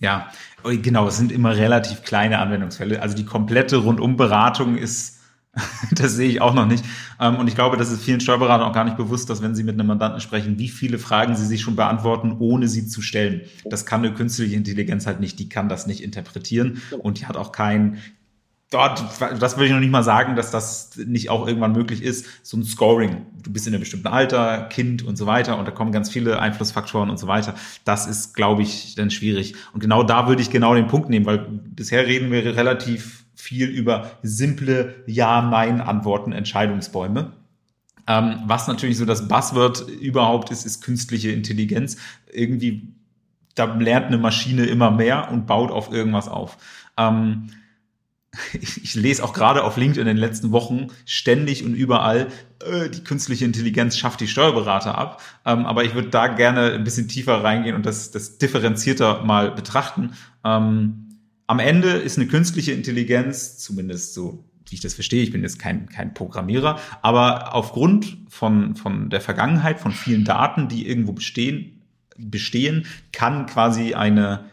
[0.01, 0.29] Ja,
[0.63, 3.01] genau, es sind immer relativ kleine Anwendungsfälle.
[3.01, 5.19] Also die komplette Rundumberatung ist,
[5.91, 6.83] das sehe ich auch noch nicht.
[7.19, 9.63] Ähm, und ich glaube, das ist vielen Steuerberatern auch gar nicht bewusst, dass wenn sie
[9.63, 13.41] mit einem Mandanten sprechen, wie viele Fragen sie sich schon beantworten, ohne sie zu stellen.
[13.63, 17.37] Das kann eine künstliche Intelligenz halt nicht, die kann das nicht interpretieren und die hat
[17.37, 17.99] auch kein
[18.75, 19.03] dort,
[19.39, 22.57] das würde ich noch nicht mal sagen, dass das nicht auch irgendwann möglich ist, so
[22.57, 23.25] ein Scoring.
[23.41, 26.39] Du bist in einem bestimmten Alter, Kind und so weiter und da kommen ganz viele
[26.39, 27.55] Einflussfaktoren und so weiter.
[27.85, 29.55] Das ist, glaube ich, dann schwierig.
[29.73, 33.69] Und genau da würde ich genau den Punkt nehmen, weil bisher reden wir relativ viel
[33.69, 37.31] über simple Ja-Nein-Antworten, Entscheidungsbäume.
[38.07, 41.97] Ähm, was natürlich so das Buzzword überhaupt ist, ist künstliche Intelligenz.
[42.31, 42.93] Irgendwie,
[43.55, 46.57] da lernt eine Maschine immer mehr und baut auf irgendwas auf.
[46.97, 47.49] Ähm,
[48.53, 52.27] ich, ich lese auch gerade auf LinkedIn in den letzten Wochen ständig und überall,
[52.65, 55.21] äh, die künstliche Intelligenz schafft die Steuerberater ab.
[55.45, 59.51] Ähm, aber ich würde da gerne ein bisschen tiefer reingehen und das, das differenzierter mal
[59.51, 60.13] betrachten.
[60.43, 65.43] Ähm, am Ende ist eine künstliche Intelligenz, zumindest so wie ich das verstehe, ich bin
[65.43, 71.13] jetzt kein, kein Programmierer, aber aufgrund von, von der Vergangenheit, von vielen Daten, die irgendwo
[71.13, 71.83] bestehen,
[72.17, 74.45] bestehen, kann quasi eine,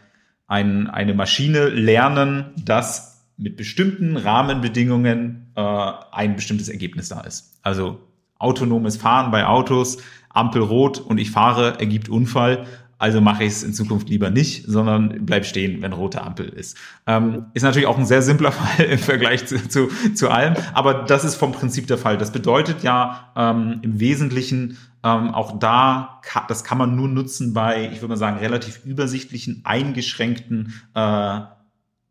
[0.47, 3.12] ein, eine Maschine lernen, dass
[3.43, 7.59] mit bestimmten Rahmenbedingungen äh, ein bestimmtes Ergebnis da ist.
[7.61, 7.99] Also
[8.39, 9.97] autonomes Fahren bei Autos,
[10.29, 12.65] Ampel rot und ich fahre, ergibt Unfall.
[12.97, 16.77] Also mache ich es in Zukunft lieber nicht, sondern bleib stehen, wenn rote Ampel ist.
[17.05, 20.93] Ähm, ist natürlich auch ein sehr simpler Fall im Vergleich zu, zu, zu allem, aber
[20.93, 22.17] das ist vom Prinzip der Fall.
[22.17, 27.89] Das bedeutet ja ähm, im Wesentlichen ähm, auch da, das kann man nur nutzen bei,
[27.91, 31.41] ich würde mal sagen, relativ übersichtlichen, eingeschränkten äh,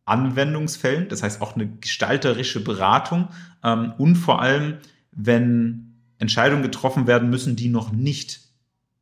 [0.05, 3.29] Anwendungsfällen, das heißt auch eine gestalterische Beratung
[3.63, 4.79] ähm, und vor allem,
[5.13, 8.41] wenn Entscheidungen getroffen werden müssen, die noch nicht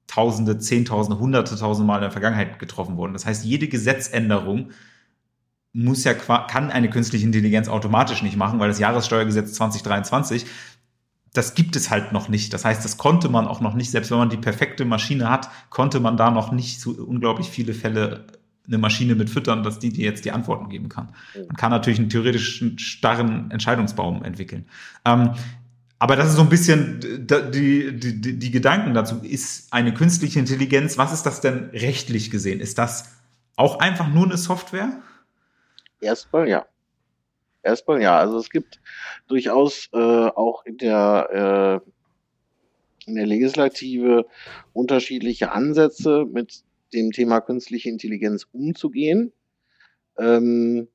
[0.07, 3.13] Tausende, Zehntausende, Hunderte, Tausende Mal in der Vergangenheit getroffen wurden.
[3.13, 4.71] Das heißt, jede Gesetzänderung
[5.73, 10.47] muss ja kann eine künstliche Intelligenz automatisch nicht machen, weil das Jahressteuergesetz 2023
[11.33, 12.53] das gibt es halt noch nicht.
[12.53, 15.49] Das heißt, das konnte man auch noch nicht, selbst wenn man die perfekte Maschine hat,
[15.71, 18.27] konnte man da noch nicht so unglaublich viele Fälle
[18.67, 21.13] eine Maschine mit füttern, dass die dir jetzt die Antworten geben kann.
[21.35, 24.67] Man kann natürlich einen theoretischen starren Entscheidungsbaum entwickeln.
[25.05, 25.35] Ähm,
[25.99, 29.21] aber das ist so ein bisschen die, die, die, die Gedanken dazu.
[29.23, 32.61] Ist eine künstliche Intelligenz, was ist das denn rechtlich gesehen?
[32.61, 33.17] Ist das
[33.57, 35.03] auch einfach nur eine Software?
[36.01, 36.65] Erstmal ja.
[37.63, 38.19] Erstmal ja.
[38.19, 38.81] Also es gibt
[39.29, 44.25] durchaus äh, auch in der, äh, in der Legislative
[44.73, 49.33] unterschiedliche Ansätze mit dem Thema künstliche Intelligenz umzugehen.
[50.19, 50.89] Ähm,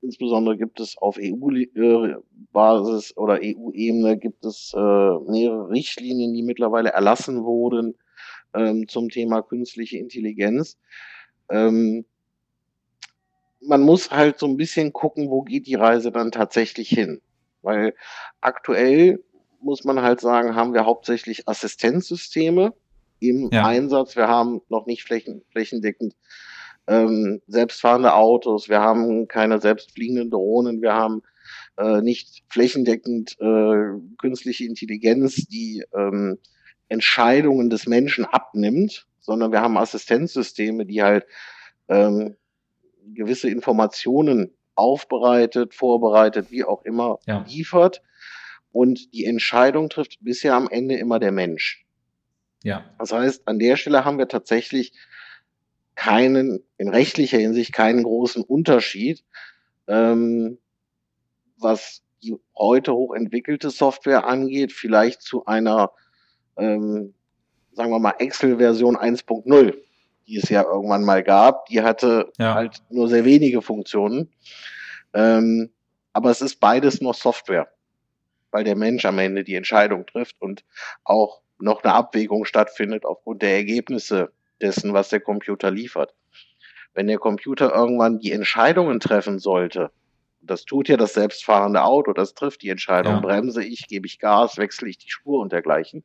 [0.00, 7.44] insbesondere gibt es auf EU-Basis oder EU-Ebene gibt es äh, mehrere Richtlinien, die mittlerweile erlassen
[7.44, 7.94] wurden
[8.54, 10.78] ähm, zum Thema künstliche Intelligenz.
[11.50, 12.04] Ähm,
[13.60, 17.20] man muss halt so ein bisschen gucken, wo geht die Reise dann tatsächlich hin.
[17.62, 17.94] Weil
[18.40, 19.22] aktuell
[19.60, 22.74] muss man halt sagen, haben wir hauptsächlich Assistenzsysteme,
[23.28, 23.66] im ja.
[23.66, 24.16] Einsatz.
[24.16, 26.14] Wir haben noch nicht flächen, flächendeckend
[26.86, 31.22] ähm, selbstfahrende Autos, wir haben keine selbstfliegenden Drohnen, wir haben
[31.78, 36.38] äh, nicht flächendeckend äh, künstliche Intelligenz, die ähm,
[36.88, 41.24] Entscheidungen des Menschen abnimmt, sondern wir haben Assistenzsysteme, die halt
[41.88, 42.36] ähm,
[43.14, 47.44] gewisse Informationen aufbereitet, vorbereitet, wie auch immer, ja.
[47.48, 48.02] liefert.
[48.72, 51.84] Und die Entscheidung trifft bisher am Ende immer der Mensch.
[52.62, 52.84] Ja.
[52.98, 54.92] Das heißt, an der Stelle haben wir tatsächlich
[55.94, 59.24] keinen, in rechtlicher Hinsicht keinen großen Unterschied,
[59.86, 60.58] ähm,
[61.58, 65.90] was die heute hochentwickelte Software angeht, vielleicht zu einer,
[66.56, 67.14] ähm,
[67.72, 69.74] sagen wir mal, Excel-Version 1.0,
[70.26, 71.66] die es ja irgendwann mal gab.
[71.66, 72.54] Die hatte ja.
[72.54, 74.32] halt nur sehr wenige Funktionen.
[75.14, 75.70] Ähm,
[76.12, 77.68] aber es ist beides noch Software,
[78.50, 80.64] weil der Mensch am Ende die Entscheidung trifft und
[81.04, 86.14] auch noch eine Abwägung stattfindet aufgrund der Ergebnisse dessen, was der Computer liefert.
[86.94, 89.90] Wenn der Computer irgendwann die Entscheidungen treffen sollte,
[90.40, 93.20] das tut ja das selbstfahrende Auto, das trifft die Entscheidung, ja.
[93.20, 96.04] bremse ich, gebe ich Gas, wechsle ich die Spur und dergleichen.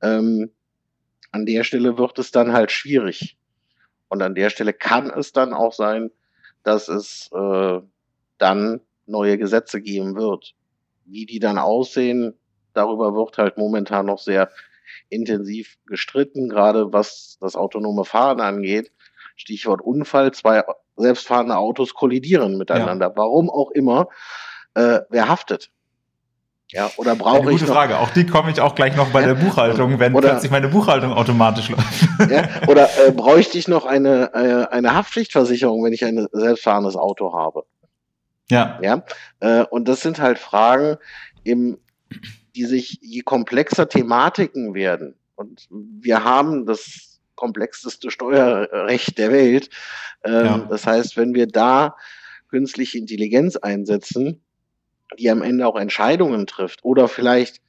[0.00, 0.52] Ähm,
[1.32, 3.36] an der Stelle wird es dann halt schwierig.
[4.08, 6.10] Und an der Stelle kann es dann auch sein,
[6.62, 7.80] dass es äh,
[8.38, 10.54] dann neue Gesetze geben wird.
[11.04, 12.34] Wie die dann aussehen,
[12.74, 14.50] darüber wird halt momentan noch sehr
[15.08, 18.92] intensiv gestritten, gerade was das autonome Fahren angeht.
[19.36, 20.64] Stichwort Unfall, zwei
[20.96, 23.08] selbstfahrende Autos kollidieren miteinander.
[23.08, 23.16] Ja.
[23.16, 24.08] Warum auch immer,
[24.74, 25.70] äh, wer haftet?
[26.72, 27.60] Ja, oder brauche ich.
[27.60, 27.98] Gute Frage.
[27.98, 30.68] Auch die komme ich auch gleich noch bei ja, der Buchhaltung, wenn oder, plötzlich meine
[30.68, 32.30] Buchhaltung automatisch läuft.
[32.30, 37.34] Ja, oder äh, bräuchte ich noch eine, äh, eine Haftpflichtversicherung, wenn ich ein selbstfahrendes Auto
[37.34, 37.64] habe?
[38.50, 38.78] Ja.
[38.82, 39.02] Ja.
[39.40, 40.96] Äh, und das sind halt Fragen,
[41.44, 41.78] im,
[42.54, 49.70] die sich, je komplexer Thematiken werden, und wir haben das komplexeste Steuerrecht der Welt.
[50.24, 50.58] Ähm, ja.
[50.70, 51.96] Das heißt, wenn wir da
[52.48, 54.42] künstliche Intelligenz einsetzen,
[55.18, 57.60] die am Ende auch Entscheidungen trifft oder vielleicht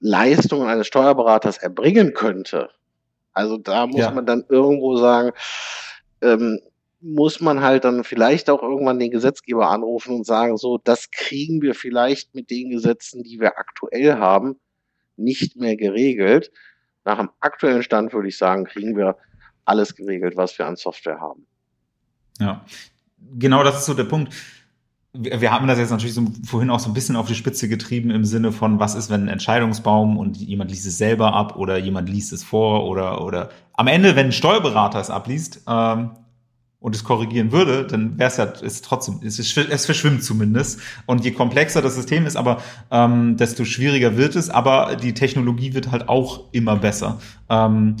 [0.00, 2.70] Leistungen eines Steuerberaters erbringen könnte.
[3.32, 4.10] Also da muss ja.
[4.10, 5.32] man dann irgendwo sagen,
[6.22, 6.60] ähm,
[7.00, 11.62] muss man halt dann vielleicht auch irgendwann den Gesetzgeber anrufen und sagen, so, das kriegen
[11.62, 14.56] wir vielleicht mit den Gesetzen, die wir aktuell haben,
[15.16, 16.50] nicht mehr geregelt.
[17.04, 19.16] Nach dem aktuellen Stand würde ich sagen, kriegen wir
[19.64, 21.46] alles geregelt, was wir an Software haben.
[22.38, 22.64] Ja,
[23.38, 24.34] genau das ist so der Punkt
[25.12, 28.10] wir haben das jetzt natürlich so vorhin auch so ein bisschen auf die Spitze getrieben
[28.10, 31.78] im Sinne von, was ist, wenn ein Entscheidungsbaum und jemand liest es selber ab oder
[31.78, 36.12] jemand liest es vor oder oder am Ende, wenn ein Steuerberater es abliest ähm,
[36.80, 40.80] und es korrigieren würde, dann wäre es ja ist trotzdem es, ist, es verschwimmt zumindest
[41.06, 45.74] und je komplexer das System ist, aber ähm, desto schwieriger wird es, aber die Technologie
[45.74, 47.20] wird halt auch immer besser.
[47.48, 47.96] Ähm,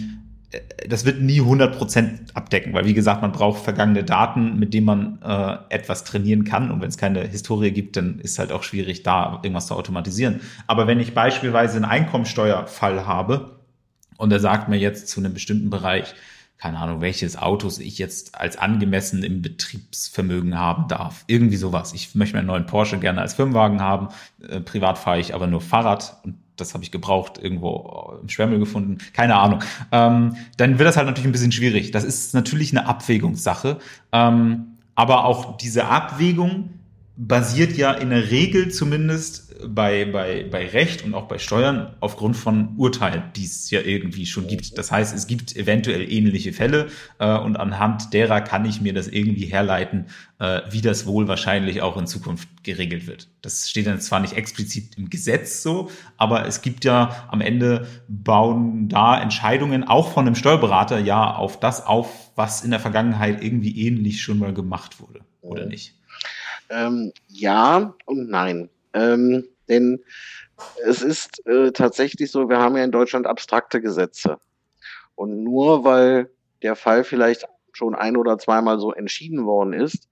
[0.88, 5.22] das wird nie 100% abdecken, weil wie gesagt, man braucht vergangene Daten, mit denen man
[5.22, 6.72] äh, etwas trainieren kann.
[6.72, 10.40] Und wenn es keine Historie gibt, dann ist halt auch schwierig, da irgendwas zu automatisieren.
[10.66, 13.60] Aber wenn ich beispielsweise einen Einkommensteuerfall habe
[14.16, 16.14] und er sagt mir jetzt zu einem bestimmten Bereich,
[16.60, 21.24] keine Ahnung, welches Autos ich jetzt als angemessen im Betriebsvermögen haben darf.
[21.26, 21.94] Irgendwie sowas.
[21.94, 24.08] Ich möchte meinen neuen Porsche gerne als Firmenwagen haben.
[24.46, 28.58] Äh, privat fahre ich aber nur Fahrrad und das habe ich gebraucht, irgendwo im Schwärmel
[28.58, 29.60] gefunden, keine Ahnung.
[29.90, 31.92] Ähm, dann wird das halt natürlich ein bisschen schwierig.
[31.92, 33.78] Das ist natürlich eine Abwägungssache.
[34.12, 36.68] Ähm, aber auch diese Abwägung
[37.22, 42.34] basiert ja in der Regel zumindest bei, bei, bei Recht und auch bei Steuern aufgrund
[42.34, 44.78] von Urteilen, die es ja irgendwie schon gibt.
[44.78, 49.06] Das heißt, es gibt eventuell ähnliche Fälle äh, und anhand derer kann ich mir das
[49.06, 50.06] irgendwie herleiten,
[50.38, 53.28] äh, wie das wohl wahrscheinlich auch in Zukunft geregelt wird.
[53.42, 57.86] Das steht dann zwar nicht explizit im Gesetz so, aber es gibt ja am Ende
[58.08, 63.44] bauen da Entscheidungen auch von einem Steuerberater ja auf das auf, was in der Vergangenheit
[63.44, 65.99] irgendwie ähnlich schon mal gemacht wurde, oder nicht?
[66.70, 68.70] Ähm, ja und nein.
[68.94, 70.02] Ähm, denn
[70.84, 74.38] es ist äh, tatsächlich so, wir haben ja in Deutschland abstrakte Gesetze.
[75.14, 76.30] Und nur weil
[76.62, 80.08] der Fall vielleicht schon ein oder zweimal so entschieden worden ist,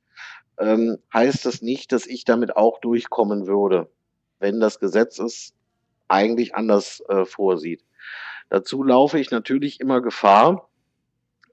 [0.58, 3.90] ähm, heißt das nicht, dass ich damit auch durchkommen würde,
[4.38, 5.54] wenn das Gesetz es
[6.08, 7.84] eigentlich anders äh, vorsieht.
[8.48, 10.68] Dazu laufe ich natürlich immer Gefahr,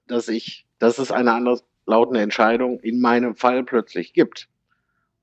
[0.08, 4.48] dass ich, dass es eine anders lautende Entscheidung in meinem Fall plötzlich gibt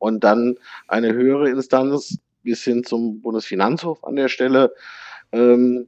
[0.04, 0.58] und dann
[0.90, 4.74] eine höhere Instanz bis hin zum Bundesfinanzhof an der Stelle
[5.32, 5.88] ähm,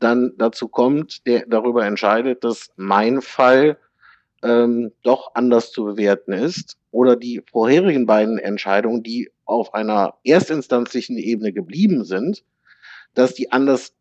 [0.00, 3.78] dann dazu kommt, der darüber entscheidet, dass mein Fall
[4.42, 11.16] ähm, doch anders zu bewerten ist oder die vorherigen beiden Entscheidungen, die auf einer erstinstanzlichen
[11.16, 12.44] Ebene geblieben sind,
[13.14, 13.94] dass die anders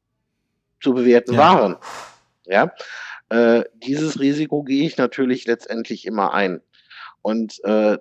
[0.81, 1.39] zu bewerten ja.
[1.39, 1.77] waren.
[2.45, 2.73] Ja,
[3.29, 6.59] äh, dieses Risiko gehe ich natürlich letztendlich immer ein.
[7.21, 7.97] Und äh,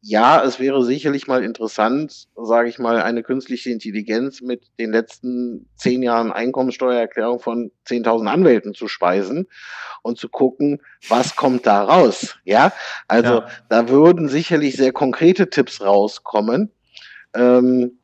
[0.00, 5.68] ja, es wäre sicherlich mal interessant, sage ich mal, eine künstliche Intelligenz mit den letzten
[5.74, 9.48] zehn Jahren Einkommensteuererklärung von 10.000 Anwälten zu speisen
[10.02, 12.38] und zu gucken, was kommt da raus.
[12.44, 12.72] Ja,
[13.08, 13.48] also ja.
[13.68, 16.70] da würden sicherlich sehr konkrete Tipps rauskommen
[17.34, 17.98] ähm,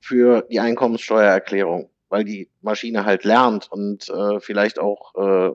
[0.00, 5.54] für die Einkommenssteuererklärung, weil die Maschine halt lernt und äh, vielleicht auch äh,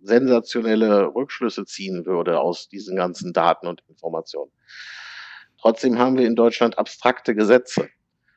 [0.00, 4.52] sensationelle Rückschlüsse ziehen würde aus diesen ganzen Daten und Informationen.
[5.60, 7.88] Trotzdem haben wir in Deutschland abstrakte Gesetze.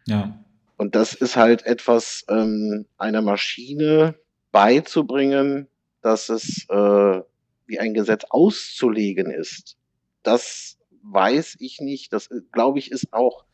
[0.08, 0.44] Ja.
[0.78, 4.16] Und das ist halt etwas ähm, einer Maschine
[4.52, 5.68] beizubringen,
[6.02, 7.22] dass es äh,
[7.68, 9.78] wie ein Gesetz auszulegen ist.
[10.24, 12.12] Das weiß ich nicht.
[12.14, 13.46] Das glaube ich ist auch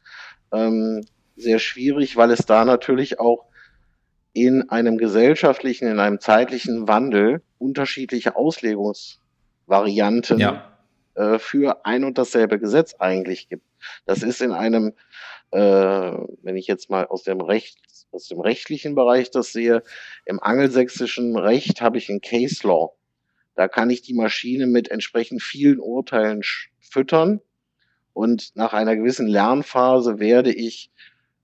[0.54, 3.46] ähm, sehr schwierig, weil es da natürlich auch
[4.34, 10.78] in einem gesellschaftlichen, in einem zeitlichen Wandel unterschiedliche Auslegungsvarianten ja.
[11.16, 13.64] äh, für ein und dasselbe Gesetz eigentlich gibt.
[14.06, 14.94] Das ist in einem,
[15.52, 17.80] äh, wenn ich jetzt mal aus dem Recht,
[18.12, 19.84] aus dem rechtlichen Bereich das sehe,
[20.26, 22.94] im angelsächsischen Recht habe ich ein Case Law.
[23.56, 26.42] Da kann ich die Maschine mit entsprechend vielen Urteilen
[26.80, 27.42] füttern
[28.14, 30.92] und nach einer gewissen Lernphase werde ich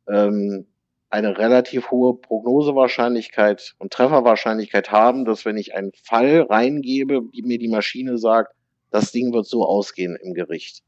[0.08, 0.68] ähm,
[1.14, 7.60] eine relativ hohe Prognosewahrscheinlichkeit und Trefferwahrscheinlichkeit haben, dass wenn ich einen Fall reingebe, wie mir
[7.60, 8.56] die Maschine sagt,
[8.90, 10.82] das Ding wird so ausgehen im Gericht.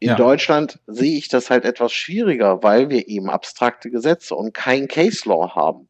[0.00, 0.14] In ja.
[0.16, 5.28] Deutschland sehe ich das halt etwas schwieriger, weil wir eben abstrakte Gesetze und kein Case
[5.28, 5.88] Law haben.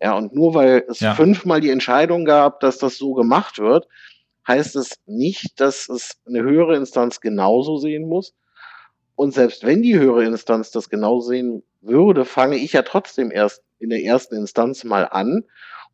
[0.00, 1.12] Ja, und nur weil es ja.
[1.14, 3.88] fünfmal die Entscheidung gab, dass das so gemacht wird,
[4.46, 8.32] heißt es nicht, dass es eine höhere Instanz genauso sehen muss.
[9.16, 13.62] Und selbst wenn die höhere Instanz das genauso sehen würde, fange ich ja trotzdem erst
[13.78, 15.44] in der ersten Instanz mal an.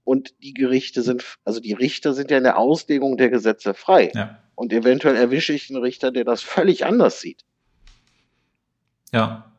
[0.05, 4.11] Und die Gerichte sind, also die Richter sind ja in der Auslegung der Gesetze frei.
[4.15, 4.39] Ja.
[4.55, 7.45] Und eventuell erwische ich einen Richter, der das völlig anders sieht.
[9.13, 9.52] Ja.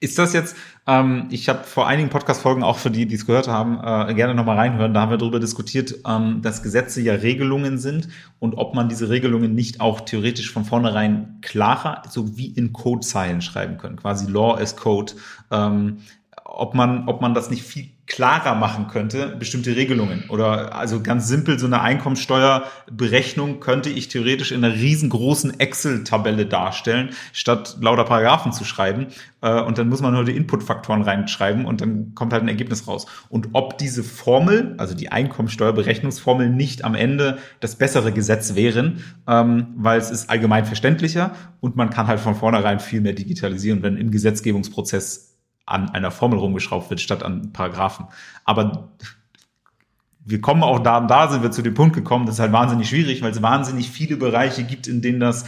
[0.00, 0.56] Ist das jetzt,
[0.86, 4.34] ähm, ich habe vor einigen Podcast-Folgen auch für die, die es gehört haben, äh, gerne
[4.34, 8.08] nochmal reinhören, da haben wir darüber diskutiert, ähm, dass Gesetze ja Regelungen sind
[8.38, 13.42] und ob man diese Regelungen nicht auch theoretisch von vornherein klarer, so wie in Codezeilen
[13.42, 15.12] schreiben können, quasi Law as Code,
[15.50, 15.98] ähm,
[16.48, 20.24] ob man, ob man das nicht viel klarer machen könnte, bestimmte Regelungen.
[20.30, 27.10] Oder also ganz simpel, so eine Einkommensteuerberechnung könnte ich theoretisch in einer riesengroßen Excel-Tabelle darstellen,
[27.34, 29.08] statt lauter Paragraphen zu schreiben.
[29.42, 32.88] Äh, und dann muss man nur die Inputfaktoren reinschreiben und dann kommt halt ein Ergebnis
[32.88, 33.06] raus.
[33.28, 39.66] Und ob diese Formel, also die Einkommensteuerberechnungsformel, nicht am Ende das bessere Gesetz wären, ähm,
[39.76, 43.98] weil es ist allgemein verständlicher und man kann halt von vornherein viel mehr digitalisieren, wenn
[43.98, 45.27] im Gesetzgebungsprozess
[45.68, 48.06] an einer Formel rumgeschraubt wird, statt an Paragraphen.
[48.44, 48.88] Aber
[50.24, 52.88] wir kommen auch da, da sind wir zu dem Punkt gekommen, das ist halt wahnsinnig
[52.88, 55.44] schwierig, weil es wahnsinnig viele Bereiche gibt, in denen das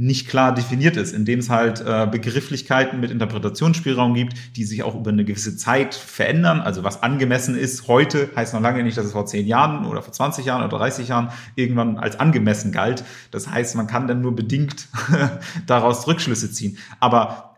[0.00, 4.82] nicht klar definiert ist, in dem es halt äh, Begrifflichkeiten mit Interpretationsspielraum gibt, die sich
[4.82, 6.62] auch über eine gewisse Zeit verändern.
[6.62, 10.00] Also was angemessen ist heute, heißt noch lange nicht, dass es vor zehn Jahren oder
[10.00, 13.04] vor 20 Jahren oder 30 Jahren irgendwann als angemessen galt.
[13.30, 14.88] Das heißt, man kann dann nur bedingt
[15.66, 16.78] daraus Rückschlüsse ziehen.
[16.98, 17.49] Aber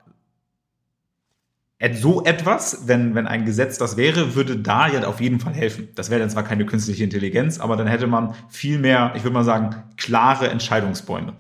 [1.91, 5.89] so etwas, wenn, wenn ein Gesetz das wäre, würde da ja auf jeden Fall helfen.
[5.95, 9.35] Das wäre dann zwar keine künstliche Intelligenz, aber dann hätte man viel mehr, ich würde
[9.35, 11.35] mal sagen, klare Entscheidungsbäume.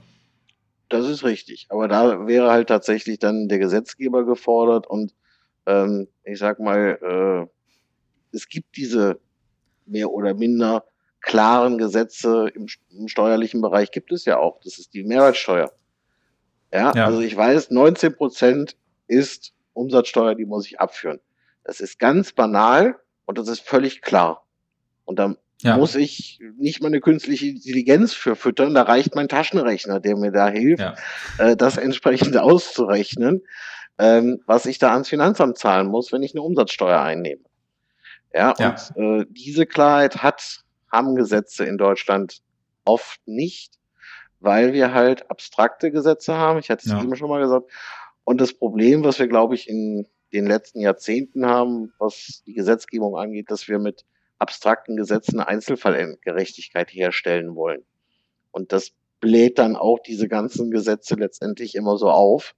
[0.89, 1.67] Das ist richtig.
[1.71, 5.15] Aber da wäre halt tatsächlich dann der Gesetzgeber gefordert und
[5.67, 9.21] ähm, ich sag mal, äh, es gibt diese
[9.87, 10.85] mehr oder minder
[11.21, 14.61] klaren Gesetze im, im steuerlichen Bereich gibt es ja auch.
[14.65, 15.71] Das ist die Mehrwertsteuer.
[16.73, 17.05] Ja, ja.
[17.05, 18.77] also ich weiß, 19 Prozent
[19.07, 21.21] ist Umsatzsteuer, die muss ich abführen.
[21.65, 24.45] Das ist ganz banal und das ist völlig klar.
[25.05, 25.77] Und da ja.
[25.77, 30.33] muss ich nicht mal eine künstliche Intelligenz für füttern, da reicht mein Taschenrechner, der mir
[30.33, 30.95] da hilft, ja.
[31.39, 33.43] äh, das entsprechend auszurechnen,
[33.99, 37.43] ähm, was ich da ans Finanzamt zahlen muss, wenn ich eine Umsatzsteuer einnehme.
[38.35, 38.77] Ja, ja.
[38.95, 42.41] und äh, diese Klarheit hat, haben Gesetze in Deutschland
[42.85, 43.75] oft nicht,
[44.41, 46.59] weil wir halt abstrakte Gesetze haben.
[46.59, 47.71] Ich hatte es eben schon mal gesagt.
[48.25, 53.17] Und das Problem, was wir, glaube ich, in den letzten Jahrzehnten haben, was die Gesetzgebung
[53.17, 54.05] angeht, dass wir mit
[54.39, 57.85] abstrakten Gesetzen Einzelfallgerechtigkeit herstellen wollen.
[58.51, 62.55] Und das bläht dann auch diese ganzen Gesetze letztendlich immer so auf,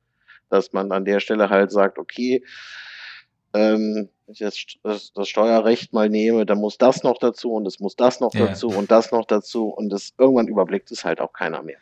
[0.48, 2.42] dass man an der Stelle halt sagt, okay,
[3.52, 7.66] ähm, wenn ich jetzt das, das, Steuerrecht mal nehme, dann muss das noch dazu und
[7.66, 8.46] es muss das noch ja.
[8.46, 11.78] dazu und das noch dazu und das irgendwann überblickt es halt auch keiner mehr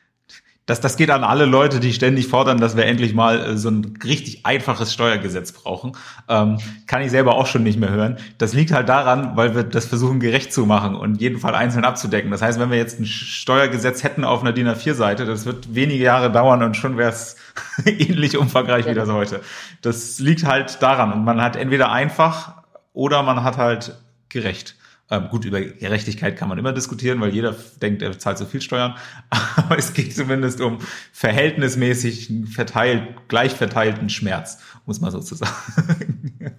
[0.66, 3.68] das, das geht an alle Leute, die ständig fordern, dass wir endlich mal äh, so
[3.68, 5.92] ein richtig einfaches Steuergesetz brauchen.
[6.28, 8.16] Ähm, kann ich selber auch schon nicht mehr hören.
[8.38, 11.84] Das liegt halt daran, weil wir das versuchen gerecht zu machen und jeden Fall einzeln
[11.84, 12.30] abzudecken.
[12.30, 16.04] Das heißt, wenn wir jetzt ein Steuergesetz hätten auf einer DIN A4-Seite, das wird wenige
[16.04, 17.36] Jahre dauern und schon wäre es
[17.84, 19.40] ähnlich umfangreich wie das heute.
[19.80, 21.12] Das liegt halt daran.
[21.12, 23.96] Und man hat entweder einfach oder man hat halt
[24.28, 24.76] gerecht.
[25.12, 28.62] Ähm, gut, über Gerechtigkeit kann man immer diskutieren, weil jeder denkt, er zahlt so viel
[28.62, 28.94] Steuern.
[29.56, 30.78] Aber es geht zumindest um
[31.12, 36.32] verhältnismäßig verteilt, gleich verteilten Schmerz, muss man sozusagen.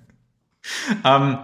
[1.03, 1.37] ähm,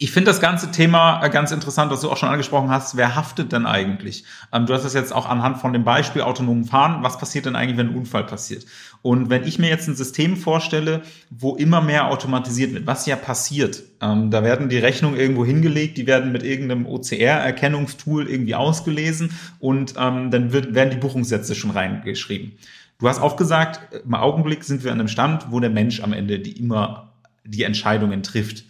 [0.00, 2.96] ich finde das ganze Thema äh, ganz interessant, was du auch schon angesprochen hast.
[2.96, 4.22] Wer haftet denn eigentlich?
[4.52, 7.02] Ähm, du hast das jetzt auch anhand von dem Beispiel autonomen Fahren.
[7.02, 8.64] Was passiert denn eigentlich, wenn ein Unfall passiert?
[9.02, 13.16] Und wenn ich mir jetzt ein System vorstelle, wo immer mehr automatisiert wird, was ja
[13.16, 19.32] passiert, ähm, da werden die Rechnungen irgendwo hingelegt, die werden mit irgendeinem OCR-Erkennungstool irgendwie ausgelesen
[19.58, 22.52] und ähm, dann werden die Buchungssätze schon reingeschrieben.
[23.00, 26.12] Du hast auch gesagt, im Augenblick sind wir an einem Stand, wo der Mensch am
[26.12, 28.64] Ende die immer die Entscheidungen trifft.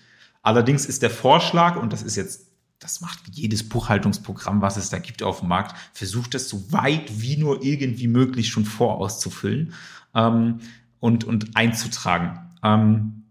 [0.49, 2.47] Allerdings ist der Vorschlag, und das ist jetzt,
[2.79, 7.21] das macht jedes Buchhaltungsprogramm, was es da gibt auf dem Markt, versucht das so weit
[7.21, 9.75] wie nur irgendwie möglich schon vorauszufüllen
[10.15, 10.61] ähm,
[11.01, 12.39] und, und einzutragen.
[12.63, 13.25] Ähm,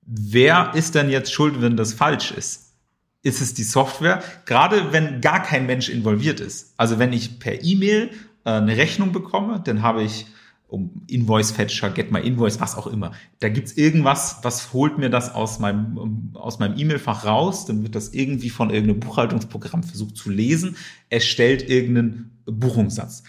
[0.00, 2.72] wer ist denn jetzt schuld, wenn das falsch ist?
[3.20, 4.22] Ist es die Software?
[4.46, 6.72] Gerade wenn gar kein Mensch involviert ist.
[6.78, 8.12] Also wenn ich per E-Mail
[8.46, 10.24] äh, eine Rechnung bekomme, dann habe ich
[10.68, 13.12] um Invoice Fetcher, Get My Invoice, was auch immer.
[13.40, 17.94] Da gibt's irgendwas, was holt mir das aus meinem, aus meinem E-Mail-Fach raus, dann wird
[17.94, 20.76] das irgendwie von irgendeinem Buchhaltungsprogramm versucht zu lesen,
[21.10, 23.22] erstellt irgendeinen Buchungssatz.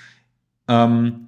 [0.67, 1.27] Ähm,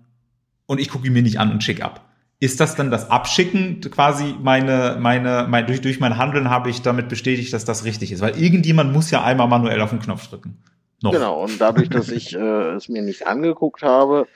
[0.65, 2.03] und ich gucke ihn mir nicht an und schick ab.
[2.39, 6.83] Ist das dann das Abschicken quasi meine, meine, mein, durch, durch mein Handeln habe ich
[6.83, 8.21] damit bestätigt, dass das richtig ist?
[8.21, 10.57] Weil irgendjemand muss ja einmal manuell auf den Knopf drücken.
[11.01, 11.11] Noch.
[11.11, 14.27] Genau, und dadurch, dass ich äh, es mir nicht angeguckt habe,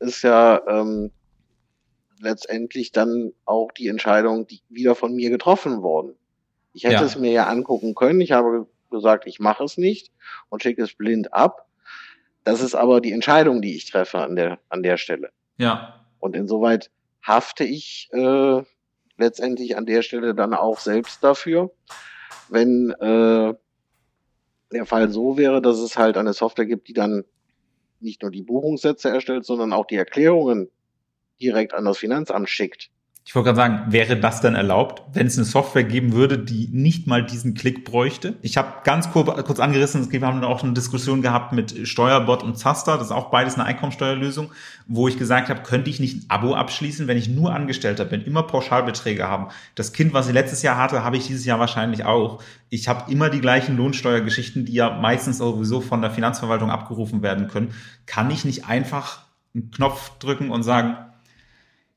[0.00, 1.10] ist ja ähm,
[2.20, 6.14] letztendlich dann auch die Entscheidung die wieder von mir getroffen worden.
[6.72, 7.02] Ich hätte ja.
[7.02, 8.20] es mir ja angucken können.
[8.20, 10.12] Ich habe gesagt, ich mache es nicht
[10.48, 11.66] und schicke es blind ab.
[12.44, 15.30] Das ist aber die Entscheidung, die ich treffe an der, an der Stelle.
[15.56, 16.04] Ja.
[16.18, 16.90] Und insoweit
[17.22, 18.62] hafte ich äh,
[19.16, 21.70] letztendlich an der Stelle dann auch selbst dafür,
[22.48, 23.54] wenn äh,
[24.72, 27.24] der Fall so wäre, dass es halt eine Software gibt, die dann
[28.00, 30.70] nicht nur die Buchungssätze erstellt, sondern auch die Erklärungen
[31.40, 32.90] direkt an das Finanzamt schickt.
[33.26, 36.68] Ich wollte gerade sagen, wäre das denn erlaubt, wenn es eine Software geben würde, die
[36.72, 38.34] nicht mal diesen Klick bräuchte?
[38.40, 42.94] Ich habe ganz kurz, angerissen, wir haben auch eine Diskussion gehabt mit Steuerbot und Zaster,
[42.96, 44.50] das ist auch beides eine Einkommensteuerlösung,
[44.88, 48.22] wo ich gesagt habe, könnte ich nicht ein Abo abschließen, wenn ich nur Angestellter bin,
[48.22, 49.48] immer Pauschalbeträge haben.
[49.74, 52.42] Das Kind, was ich letztes Jahr hatte, habe ich dieses Jahr wahrscheinlich auch.
[52.70, 57.48] Ich habe immer die gleichen Lohnsteuergeschichten, die ja meistens sowieso von der Finanzverwaltung abgerufen werden
[57.48, 57.74] können.
[58.06, 60.96] Kann ich nicht einfach einen Knopf drücken und sagen,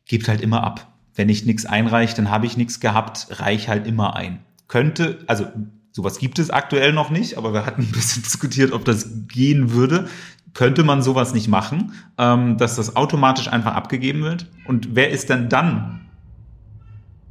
[0.06, 3.88] gebt halt immer ab wenn ich nichts einreiche, dann habe ich nichts gehabt, reich halt
[3.88, 4.44] immer ein.
[4.68, 5.46] Könnte, also
[5.92, 9.72] sowas gibt es aktuell noch nicht, aber wir hatten ein bisschen diskutiert, ob das gehen
[9.72, 10.08] würde.
[10.54, 14.48] Könnte man sowas nicht machen, ähm, dass das automatisch einfach abgegeben wird?
[14.68, 16.00] Und wer ist denn dann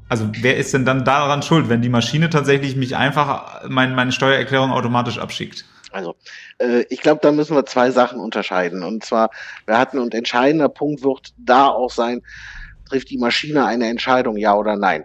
[0.09, 4.13] also wer ist denn dann daran schuld, wenn die Maschine tatsächlich mich einfach mein, meine
[4.13, 5.65] Steuererklärung automatisch abschickt?
[5.91, 6.17] Also,
[6.59, 8.83] äh, ich glaube, da müssen wir zwei Sachen unterscheiden.
[8.83, 9.31] Und zwar,
[9.65, 12.21] wir hatten und entscheidender Punkt wird da auch sein,
[12.93, 15.05] trifft die Maschine eine Entscheidung, ja oder nein.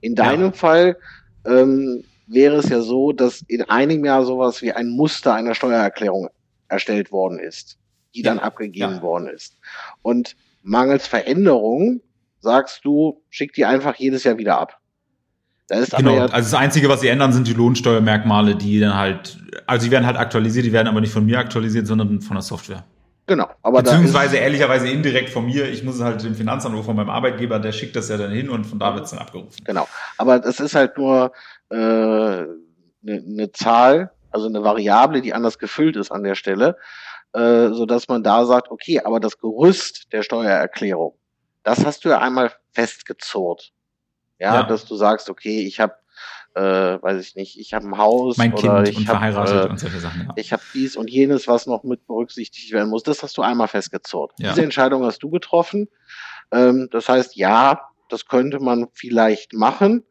[0.00, 0.52] In deinem ja.
[0.52, 0.96] Fall
[1.44, 6.28] ähm, wäre es ja so, dass in einem Jahr sowas wie ein Muster einer Steuererklärung
[6.68, 7.78] erstellt worden ist,
[8.14, 8.30] die ja.
[8.30, 9.02] dann abgegeben ja.
[9.02, 9.58] worden ist.
[10.02, 12.00] Und mangels Veränderung
[12.40, 14.78] sagst du, schick die einfach jedes Jahr wieder ab.
[15.66, 18.94] Da ist genau, ja also das Einzige, was sie ändern, sind die Lohnsteuermerkmale, die dann
[18.94, 22.36] halt, also die werden halt aktualisiert, die werden aber nicht von mir aktualisiert, sondern von
[22.36, 22.84] der Software.
[23.26, 23.48] Genau.
[23.62, 25.68] Aber Beziehungsweise ehrlicherweise indirekt von mir.
[25.70, 28.50] Ich muss es halt dem Finanzamt von meinem Arbeitgeber, der schickt das ja dann hin
[28.50, 29.64] und von da wird es dann abgerufen.
[29.64, 29.88] Genau.
[30.18, 31.32] Aber das ist halt nur
[31.70, 32.46] eine
[33.02, 36.76] äh, ne, ne Zahl, also eine Variable, die anders gefüllt ist an der Stelle,
[37.32, 41.16] äh, so dass man da sagt, okay, aber das Gerüst der Steuererklärung,
[41.62, 43.72] das hast du ja einmal festgezurrt.
[44.38, 44.62] Ja, ja.
[44.64, 45.94] dass du sagst, okay, ich habe
[46.54, 49.64] äh, weiß ich nicht, ich habe ein Haus mein oder kind ich und hab, verheiratet
[49.64, 50.22] äh, und solche Sachen.
[50.22, 50.32] Ja.
[50.36, 53.02] Ich habe dies und jenes, was noch mit berücksichtigt werden muss.
[53.02, 54.32] Das hast du einmal festgezurrt.
[54.38, 54.50] Ja.
[54.50, 55.88] Diese Entscheidung hast du getroffen.
[56.52, 60.04] Ähm, das heißt, ja, das könnte man vielleicht machen,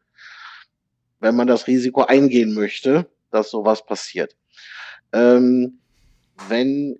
[1.20, 4.36] wenn man das Risiko eingehen möchte, dass sowas passiert.
[5.12, 5.78] Ähm,
[6.48, 6.98] wenn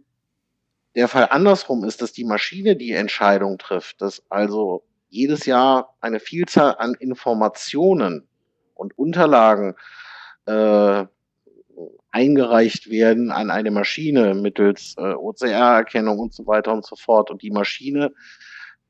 [0.94, 6.20] der Fall andersrum ist, dass die Maschine die Entscheidung trifft, dass also jedes Jahr eine
[6.20, 8.26] Vielzahl an Informationen
[8.74, 9.74] und Unterlagen
[10.46, 11.04] äh,
[12.10, 17.30] eingereicht werden an eine Maschine mittels äh, OCR-Erkennung und so weiter und so fort.
[17.30, 18.12] Und die Maschine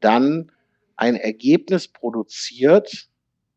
[0.01, 0.53] dann
[0.97, 3.09] ein Ergebnis produziert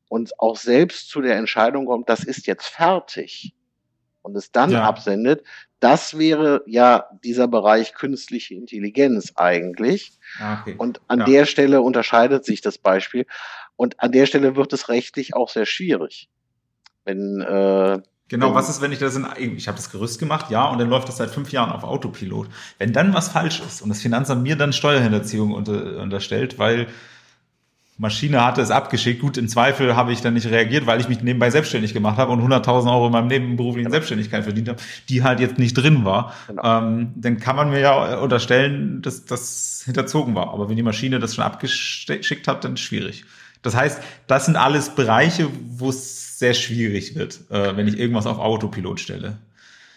[0.10, 3.54] und auch selbst zu der Entscheidung kommt, das ist jetzt fertig
[4.28, 4.84] und es dann ja.
[4.84, 5.44] absendet,
[5.80, 10.12] das wäre ja dieser Bereich künstliche Intelligenz eigentlich.
[10.40, 10.76] Ah, okay.
[10.78, 11.26] Und an ja.
[11.26, 13.26] der Stelle unterscheidet sich das Beispiel.
[13.76, 16.30] Und an der Stelle wird es rechtlich auch sehr schwierig.
[17.06, 20.66] Wenn, äh, Genau, was ist, wenn ich das in, ich habe das Gerüst gemacht, ja,
[20.66, 22.50] und dann läuft das seit fünf Jahren auf Autopilot.
[22.78, 26.88] Wenn dann was falsch ist und das Finanzamt mir dann Steuerhinterziehung unter, unterstellt, weil
[27.98, 31.22] Maschine hatte es abgeschickt, gut, im Zweifel habe ich dann nicht reagiert, weil ich mich
[31.24, 34.80] nebenbei selbstständig gemacht habe und 100.000 Euro in meinem nebenberuflichen Selbstständigkeit verdient habe,
[35.10, 36.80] die halt jetzt nicht drin war, genau.
[36.80, 40.54] ähm, dann kann man mir ja unterstellen, dass das hinterzogen war.
[40.54, 43.26] Aber wenn die Maschine das schon abgeschickt hat, dann ist es schwierig.
[43.64, 48.28] Das heißt, das sind alles Bereiche, wo es sehr schwierig wird, äh, wenn ich irgendwas
[48.28, 49.38] auf Autopilot stelle.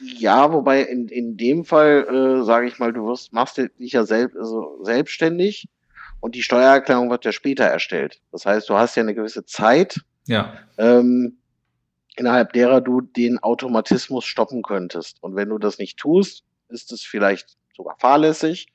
[0.01, 2.07] Ja, wobei in, in dem Fall,
[2.41, 5.69] äh, sage ich mal, du wirst, machst dich ja selbst, also selbstständig
[6.21, 8.21] und die Steuererklärung wird ja später erstellt.
[8.33, 10.53] Das heißt, du hast ja eine gewisse Zeit, ja.
[10.79, 11.39] ähm,
[12.17, 15.23] innerhalb derer du den Automatismus stoppen könntest.
[15.23, 18.69] Und wenn du das nicht tust, ist es vielleicht sogar fahrlässig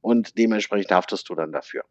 [0.00, 1.84] und dementsprechend haftest du dann dafür.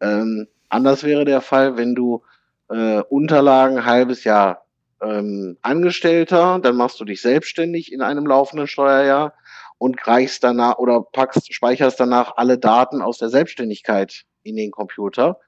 [0.00, 2.22] Ähm, Anders wäre der Fall, wenn du
[2.70, 4.66] äh, Unterlagen ein halbes Jahr
[5.02, 9.34] ähm, Angestellter, dann machst du dich selbstständig in einem laufenden Steuerjahr
[9.80, 15.40] und reichst danach oder packst, speicherst danach alle Daten aus der Selbstständigkeit in den Computer.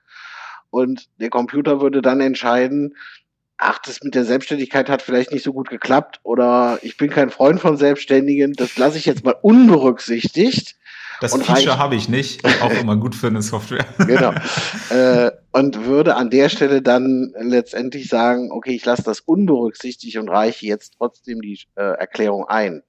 [0.71, 2.97] Und der Computer würde dann entscheiden,
[3.59, 7.29] ach, das mit der Selbstständigkeit hat vielleicht nicht so gut geklappt oder ich bin kein
[7.29, 10.77] Freund von Selbstständigen, das lasse ich jetzt mal unberücksichtigt
[11.21, 13.85] Das Feature habe ich nicht, auch immer gut für eine Software.
[13.99, 14.33] genau.
[14.89, 20.31] Äh, und würde an der Stelle dann letztendlich sagen, okay, ich lasse das unberücksichtigt und
[20.31, 22.83] reiche jetzt trotzdem die äh, Erklärung ein.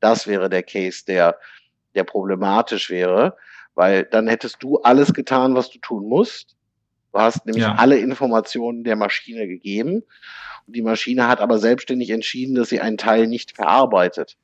[0.00, 1.38] Das wäre der Case, der,
[1.94, 3.36] der problematisch wäre,
[3.74, 6.56] weil dann hättest du alles getan, was du tun musst.
[7.12, 7.74] Du hast nämlich ja.
[7.74, 10.02] alle Informationen der Maschine gegeben.
[10.66, 14.36] Und die Maschine hat aber selbstständig entschieden, dass sie einen Teil nicht verarbeitet.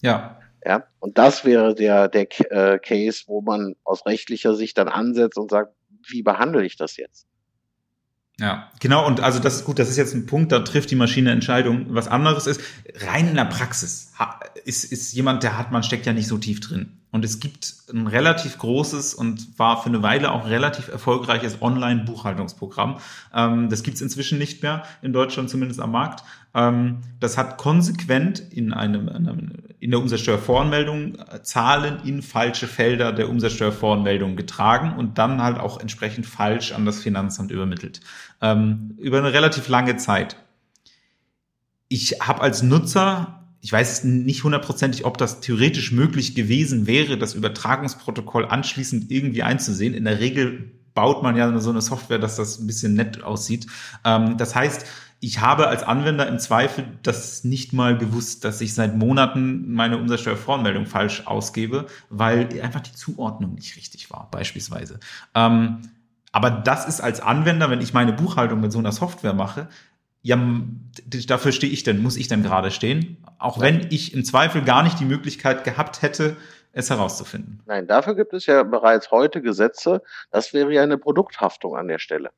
[0.00, 0.40] Ja.
[0.64, 5.38] Ja, und das wäre der, der äh, Case, wo man aus rechtlicher Sicht dann ansetzt
[5.38, 5.72] und sagt,
[6.08, 7.27] wie behandle ich das jetzt?
[8.40, 9.04] Ja, genau.
[9.04, 11.86] Und also das ist gut, das ist jetzt ein Punkt, da trifft die Maschine Entscheidung.
[11.90, 12.60] Was anderes ist,
[13.06, 14.12] rein in der Praxis
[14.64, 16.92] ist, ist jemand, der hat, man steckt ja nicht so tief drin.
[17.10, 22.98] Und es gibt ein relativ großes und war für eine Weile auch relativ erfolgreiches Online-Buchhaltungsprogramm.
[23.34, 26.22] Ähm, das gibt's inzwischen nicht mehr, in Deutschland zumindest am Markt.
[26.58, 33.12] Ähm, das hat konsequent in, einem, einem, in der Umsatzsteuervoranmeldung äh, Zahlen in falsche Felder
[33.12, 38.00] der Umsatzsteuervoranmeldung getragen und dann halt auch entsprechend falsch an das Finanzamt übermittelt.
[38.42, 40.36] Ähm, über eine relativ lange Zeit.
[41.88, 47.34] Ich habe als Nutzer ich weiß nicht hundertprozentig, ob das theoretisch möglich gewesen wäre, das
[47.34, 49.94] Übertragungsprotokoll anschließend irgendwie einzusehen.
[49.94, 53.68] In der Regel baut man ja so eine Software, dass das ein bisschen nett aussieht.
[54.04, 54.84] Ähm, das heißt,
[55.20, 59.96] ich habe als Anwender im Zweifel das nicht mal gewusst, dass ich seit Monaten meine
[59.98, 64.98] Umsatzsteuervoranmeldung falsch ausgebe, weil einfach die Zuordnung nicht richtig war, beispielsweise.
[65.36, 65.82] Ähm,
[66.32, 69.68] aber das ist als Anwender, wenn ich meine Buchhaltung mit so einer Software mache,
[70.22, 70.36] ja,
[71.28, 73.18] dafür stehe ich denn, muss ich denn gerade stehen?
[73.38, 76.36] Auch wenn ich im Zweifel gar nicht die Möglichkeit gehabt hätte,
[76.78, 77.60] es herauszufinden.
[77.66, 80.02] Nein, dafür gibt es ja bereits heute Gesetze.
[80.30, 82.30] Das wäre ja eine Produkthaftung an der Stelle.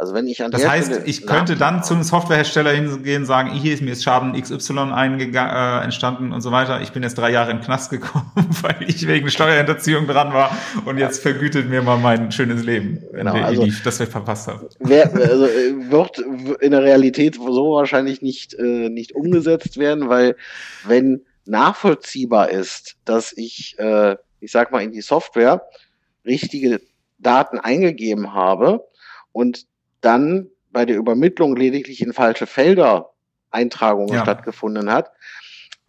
[0.00, 3.26] Also wenn ich an das heißt, Stelle ich könnte dann zu einem Softwarehersteller hingehen und
[3.26, 6.80] sagen, hier ist mir ist Schaden XY äh, entstanden und so weiter.
[6.80, 10.56] Ich bin jetzt drei Jahre in den Knast gekommen, weil ich wegen Steuerhinterziehung dran war
[10.86, 14.70] und jetzt vergütet mir mal mein schönes Leben, genau, also, ich, das ich verpasst habe.
[14.78, 16.18] Wer, also äh, wird
[16.62, 20.34] in der Realität so wahrscheinlich nicht, äh, nicht umgesetzt werden, weil
[20.86, 25.66] wenn nachvollziehbar ist, dass ich, äh, ich sag mal, in die Software
[26.24, 26.80] richtige
[27.18, 28.86] Daten eingegeben habe
[29.32, 29.66] und
[30.00, 33.10] dann bei der Übermittlung lediglich in falsche Felder
[33.50, 34.22] Eintragungen ja.
[34.22, 35.10] stattgefunden hat,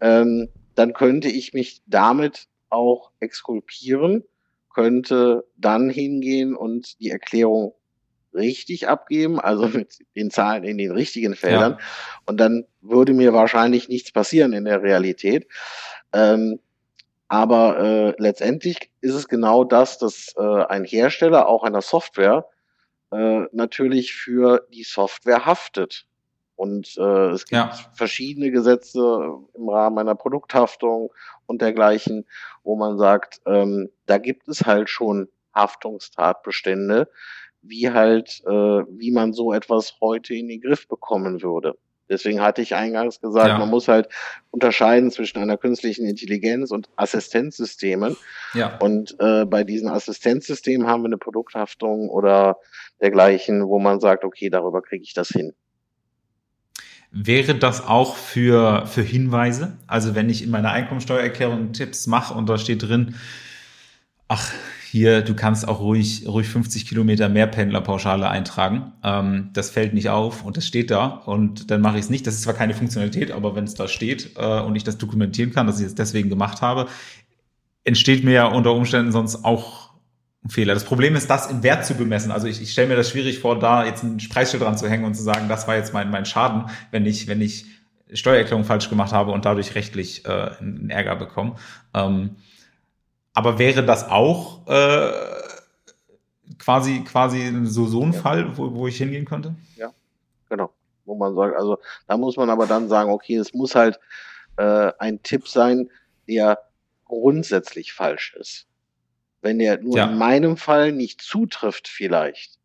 [0.00, 4.24] ähm, dann könnte ich mich damit auch exkulpieren,
[4.74, 7.74] könnte dann hingehen und die Erklärung
[8.34, 11.72] richtig abgeben, also mit den Zahlen in den richtigen Feldern.
[11.72, 11.78] Ja.
[12.26, 15.46] Und dann würde mir wahrscheinlich nichts passieren in der Realität.
[16.12, 16.58] Ähm,
[17.28, 22.46] aber äh, letztendlich ist es genau das, dass äh, ein Hersteller auch einer Software
[23.10, 26.06] äh, natürlich für die Software haftet.
[26.56, 27.72] Und äh, es gibt ja.
[27.94, 29.00] verschiedene Gesetze
[29.54, 31.10] im Rahmen einer Produkthaftung
[31.46, 32.26] und dergleichen,
[32.62, 37.08] wo man sagt, ähm, da gibt es halt schon Haftungstatbestände,
[37.62, 41.76] wie halt, äh, wie man so etwas heute in den Griff bekommen würde.
[42.08, 43.58] Deswegen hatte ich eingangs gesagt, ja.
[43.58, 44.08] man muss halt
[44.50, 48.16] unterscheiden zwischen einer künstlichen Intelligenz und Assistenzsystemen.
[48.52, 48.76] Ja.
[48.78, 52.58] Und äh, bei diesen Assistenzsystemen haben wir eine Produkthaftung oder
[53.00, 55.54] dergleichen, wo man sagt, okay, darüber kriege ich das hin.
[57.10, 59.78] Wäre das auch für, für Hinweise?
[59.86, 63.16] Also wenn ich in meiner Einkommensteuererklärung Tipps mache und da steht drin,
[64.28, 64.52] ach,
[64.92, 68.92] hier, du kannst auch ruhig, ruhig 50 Kilometer mehr Pendlerpauschale eintragen.
[69.02, 72.26] Ähm, das fällt nicht auf und das steht da und dann mache ich es nicht.
[72.26, 75.50] Das ist zwar keine Funktionalität, aber wenn es da steht äh, und ich das dokumentieren
[75.50, 76.88] kann, dass ich es deswegen gemacht habe,
[77.84, 79.94] entsteht mir ja unter Umständen sonst auch
[80.44, 80.74] ein Fehler.
[80.74, 82.30] Das Problem ist, das im Wert zu bemessen.
[82.30, 85.06] Also ich, ich stelle mir das schwierig vor, da jetzt ein Preisschild dran zu hängen
[85.06, 87.64] und zu sagen, das war jetzt mein, mein Schaden, wenn ich, wenn ich
[88.12, 91.54] Steuererklärung falsch gemacht habe und dadurch rechtlich äh, einen Ärger bekomme.
[91.94, 92.36] Ähm,
[93.34, 95.10] aber wäre das auch äh,
[96.58, 98.20] quasi quasi so so ein ja.
[98.20, 99.54] Fall, wo, wo ich hingehen könnte?
[99.76, 99.92] Ja,
[100.48, 100.72] genau.
[101.04, 103.98] Wo man sagt, also da muss man aber dann sagen, okay, es muss halt
[104.56, 105.90] äh, ein Tipp sein,
[106.28, 106.58] der
[107.04, 108.66] grundsätzlich falsch ist.
[109.40, 110.06] Wenn der nur ja.
[110.06, 112.58] in meinem Fall nicht zutrifft, vielleicht.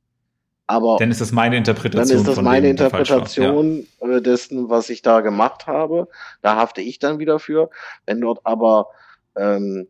[0.68, 2.10] Aber dann ist das meine Interpretation.
[2.10, 4.08] Dann ist das meine Interpretation ja.
[4.18, 6.10] Äh, dessen, was ich da gemacht habe.
[6.42, 7.70] Da hafte ich dann wieder für.
[8.06, 8.90] Wenn dort aber
[9.38, 9.88] ähm,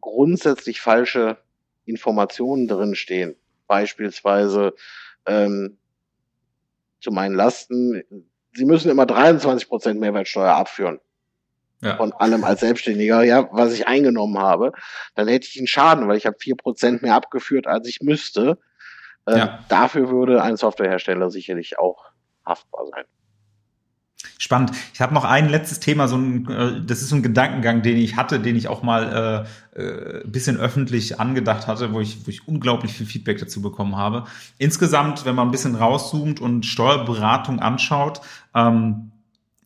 [0.00, 1.38] grundsätzlich falsche
[1.84, 3.36] Informationen drinstehen.
[3.66, 4.74] Beispielsweise
[5.26, 5.78] ähm,
[7.00, 8.02] zu meinen Lasten,
[8.52, 11.00] Sie müssen immer 23 Prozent Mehrwertsteuer abführen.
[11.82, 11.96] Ja.
[11.96, 14.72] Von allem als Selbstständiger, ja, was ich eingenommen habe,
[15.14, 18.58] dann hätte ich einen Schaden, weil ich habe vier Prozent mehr abgeführt, als ich müsste.
[19.26, 19.64] Ähm, ja.
[19.68, 22.10] Dafür würde ein Softwarehersteller sicherlich auch
[22.44, 23.04] haftbar sein.
[24.38, 24.72] Spannend.
[24.92, 27.96] Ich habe noch ein letztes Thema, so ein, äh, das ist so ein Gedankengang, den
[27.96, 29.46] ich hatte, den ich auch mal
[29.76, 33.96] äh, äh, bisschen öffentlich angedacht hatte, wo ich, wo ich unglaublich viel Feedback dazu bekommen
[33.96, 34.24] habe.
[34.58, 38.20] Insgesamt, wenn man ein bisschen rauszoomt und Steuerberatung anschaut,
[38.54, 39.12] ähm,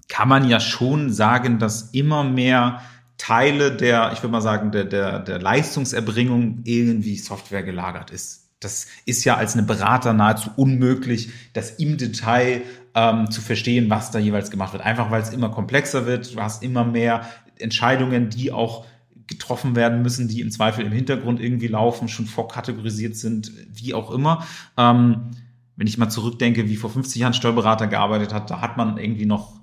[0.09, 2.83] kann man ja schon sagen, dass immer mehr
[3.17, 8.51] Teile der, ich würde mal sagen, der, der, der Leistungserbringung irgendwie Software gelagert ist.
[8.61, 12.63] Das ist ja als eine Berater nahezu unmöglich, das im Detail
[12.95, 14.85] ähm, zu verstehen, was da jeweils gemacht wird.
[14.85, 17.29] Einfach weil es immer komplexer wird, du hast immer mehr
[17.59, 18.87] Entscheidungen, die auch
[19.27, 24.11] getroffen werden müssen, die im Zweifel im Hintergrund irgendwie laufen, schon vorkategorisiert sind, wie auch
[24.11, 24.47] immer.
[24.77, 25.31] Ähm,
[25.77, 29.27] wenn ich mal zurückdenke, wie vor 50 Jahren Steuerberater gearbeitet hat, da hat man irgendwie
[29.27, 29.61] noch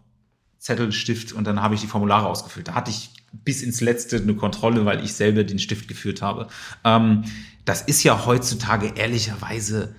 [0.57, 2.67] Zettel, Stift und dann habe ich die Formulare ausgefüllt.
[2.67, 6.47] Da hatte ich bis ins Letzte eine Kontrolle, weil ich selber den Stift geführt habe.
[6.83, 7.23] Ähm,
[7.65, 9.95] das ist ja heutzutage ehrlicherweise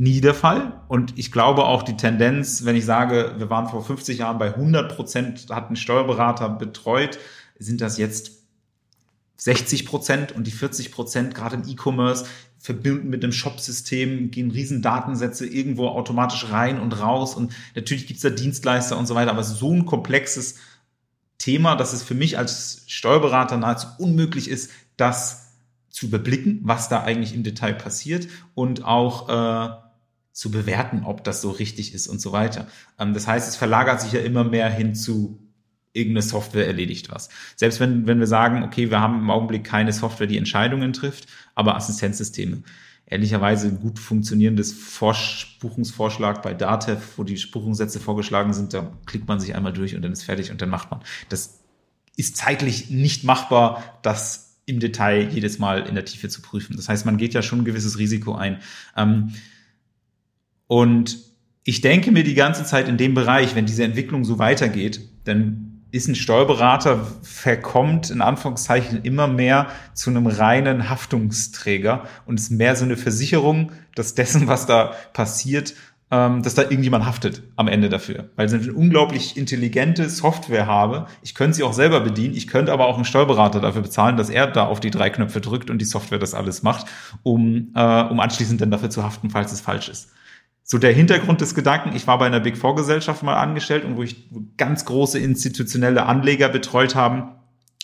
[0.00, 0.80] nie der Fall.
[0.88, 4.54] Und ich glaube auch die Tendenz, wenn ich sage, wir waren vor 50 Jahren bei
[4.54, 7.18] 100 Prozent, hatten Steuerberater betreut,
[7.58, 8.38] sind das jetzt
[9.36, 12.24] 60 Prozent und die 40 Prozent gerade im E-Commerce
[12.58, 18.22] verbinden mit dem Shop-System, gehen riesen Datensätze irgendwo automatisch rein und raus und natürlich gibt's
[18.22, 20.56] da Dienstleister und so weiter, aber so ein komplexes
[21.36, 25.52] Thema, dass es für mich als Steuerberater nahezu unmöglich ist, das
[25.90, 29.89] zu überblicken, was da eigentlich im Detail passiert und auch äh,
[30.32, 32.66] zu bewerten, ob das so richtig ist und so weiter.
[32.98, 35.38] Ähm, das heißt, es verlagert sich ja immer mehr hin zu
[35.92, 37.30] irgendeine Software erledigt was.
[37.56, 41.26] Selbst wenn, wenn wir sagen, okay, wir haben im Augenblick keine Software, die Entscheidungen trifft,
[41.54, 42.62] aber Assistenzsysteme.
[43.06, 49.26] Ehrlicherweise ein gut funktionierendes Vorsch Buchungsvorschlag bei Datev, wo die Buchungssätze vorgeschlagen sind, da klickt
[49.26, 51.00] man sich einmal durch und dann ist fertig und dann macht man.
[51.28, 51.58] Das
[52.16, 56.76] ist zeitlich nicht machbar, das im Detail jedes Mal in der Tiefe zu prüfen.
[56.76, 58.60] Das heißt, man geht ja schon ein gewisses Risiko ein.
[58.96, 59.32] Ähm,
[60.70, 61.18] und
[61.64, 65.82] ich denke mir die ganze Zeit in dem Bereich, wenn diese Entwicklung so weitergeht, dann
[65.90, 72.76] ist ein Steuerberater verkommt in Anführungszeichen immer mehr zu einem reinen Haftungsträger und ist mehr
[72.76, 75.74] so eine Versicherung, dass dessen, was da passiert,
[76.12, 78.30] ähm, dass da irgendjemand haftet am Ende dafür.
[78.36, 81.06] Weil ich eine unglaublich intelligente Software habe.
[81.22, 82.36] Ich könnte sie auch selber bedienen.
[82.36, 85.40] Ich könnte aber auch einen Steuerberater dafür bezahlen, dass er da auf die drei Knöpfe
[85.40, 86.86] drückt und die Software das alles macht,
[87.24, 90.10] um, äh, um anschließend dann dafür zu haften, falls es falsch ist
[90.70, 93.96] so der Hintergrund des Gedanken, ich war bei einer Big Four Gesellschaft mal angestellt und
[93.96, 97.32] wo ich ganz große institutionelle Anleger betreut haben,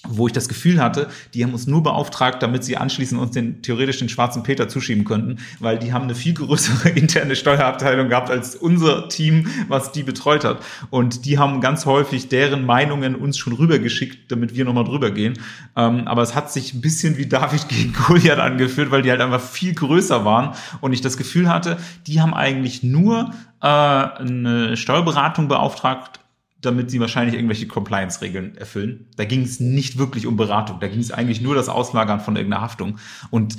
[0.09, 3.63] wo ich das Gefühl hatte, die haben uns nur beauftragt, damit sie anschließend uns den
[3.63, 8.31] theoretisch den schwarzen Peter zuschieben könnten, weil die haben eine viel größere interne Steuerabteilung gehabt
[8.31, 10.61] als unser Team, was die betreut hat.
[10.91, 15.35] Und die haben ganz häufig deren Meinungen uns schon rübergeschickt, damit wir nochmal drüber gehen.
[15.77, 19.21] Ähm, aber es hat sich ein bisschen wie David gegen Goliath angeführt, weil die halt
[19.21, 23.31] einfach viel größer waren und ich das Gefühl hatte, die haben eigentlich nur
[23.61, 26.21] äh, eine Steuerberatung beauftragt,
[26.61, 29.07] damit sie wahrscheinlich irgendwelche Compliance-Regeln erfüllen.
[29.17, 32.37] Da ging es nicht wirklich um Beratung, da ging es eigentlich nur das Auslagern von
[32.37, 32.99] irgendeiner Haftung.
[33.31, 33.57] Und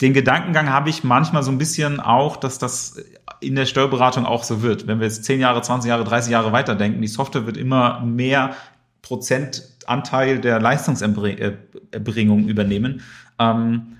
[0.00, 3.02] den Gedankengang habe ich manchmal so ein bisschen auch, dass das
[3.40, 4.86] in der Steuerberatung auch so wird.
[4.86, 8.54] Wenn wir jetzt 10 Jahre, 20 Jahre, 30 Jahre weiterdenken, die Software wird immer mehr
[9.02, 13.02] Prozentanteil der Leistungserbringung übernehmen.
[13.38, 13.98] Ähm,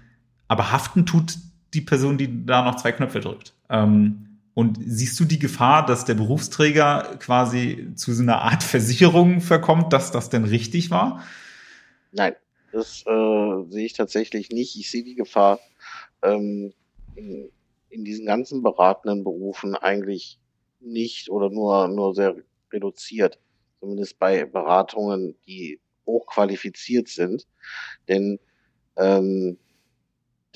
[0.49, 1.37] aber haften tut
[1.75, 3.55] die Person, die da noch zwei Knöpfe drückt.
[3.69, 4.28] Ähm,
[4.59, 9.93] und siehst du die Gefahr, dass der Berufsträger quasi zu so einer Art Versicherung verkommt,
[9.93, 11.23] dass das denn richtig war?
[12.11, 12.35] Nein,
[12.73, 14.75] das äh, sehe ich tatsächlich nicht.
[14.75, 15.61] Ich sehe die Gefahr
[16.23, 16.73] ähm,
[17.15, 17.53] in,
[17.89, 20.41] in diesen ganzen beratenden Berufen eigentlich
[20.81, 22.35] nicht oder nur, nur sehr
[22.73, 23.39] reduziert.
[23.79, 27.47] Zumindest bei Beratungen, die hochqualifiziert sind.
[28.09, 28.41] Denn
[28.97, 29.57] ähm,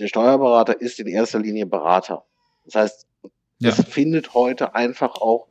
[0.00, 2.24] der Steuerberater ist in erster Linie Berater.
[2.64, 3.06] Das heißt,
[3.62, 3.70] ja.
[3.70, 5.48] Es findet heute einfach auch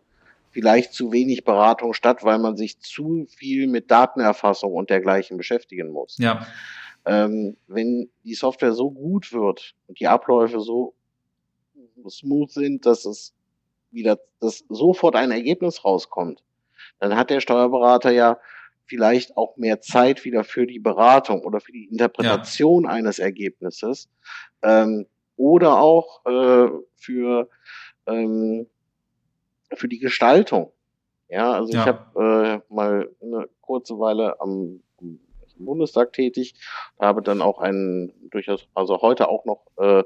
[0.51, 5.91] vielleicht zu wenig Beratung statt, weil man sich zu viel mit Datenerfassung und dergleichen beschäftigen
[5.91, 6.17] muss.
[6.19, 6.45] Ja.
[7.05, 10.93] Ähm, wenn die Software so gut wird und die Abläufe so
[12.07, 13.33] smooth sind, dass es
[13.91, 16.43] wieder, dass sofort ein Ergebnis rauskommt,
[16.99, 18.37] dann hat der Steuerberater ja
[18.85, 22.89] vielleicht auch mehr Zeit wieder für die Beratung oder für die Interpretation ja.
[22.89, 24.09] eines Ergebnisses
[24.63, 25.05] ähm,
[25.37, 27.49] oder auch äh, für
[28.07, 28.67] ähm,
[29.73, 30.71] für die Gestaltung.
[31.29, 31.81] Ja, also ja.
[31.81, 35.19] ich habe äh, mal eine kurze Weile am, am
[35.57, 36.55] Bundestag tätig,
[36.99, 40.03] habe dann auch einen durchaus, also heute auch noch äh,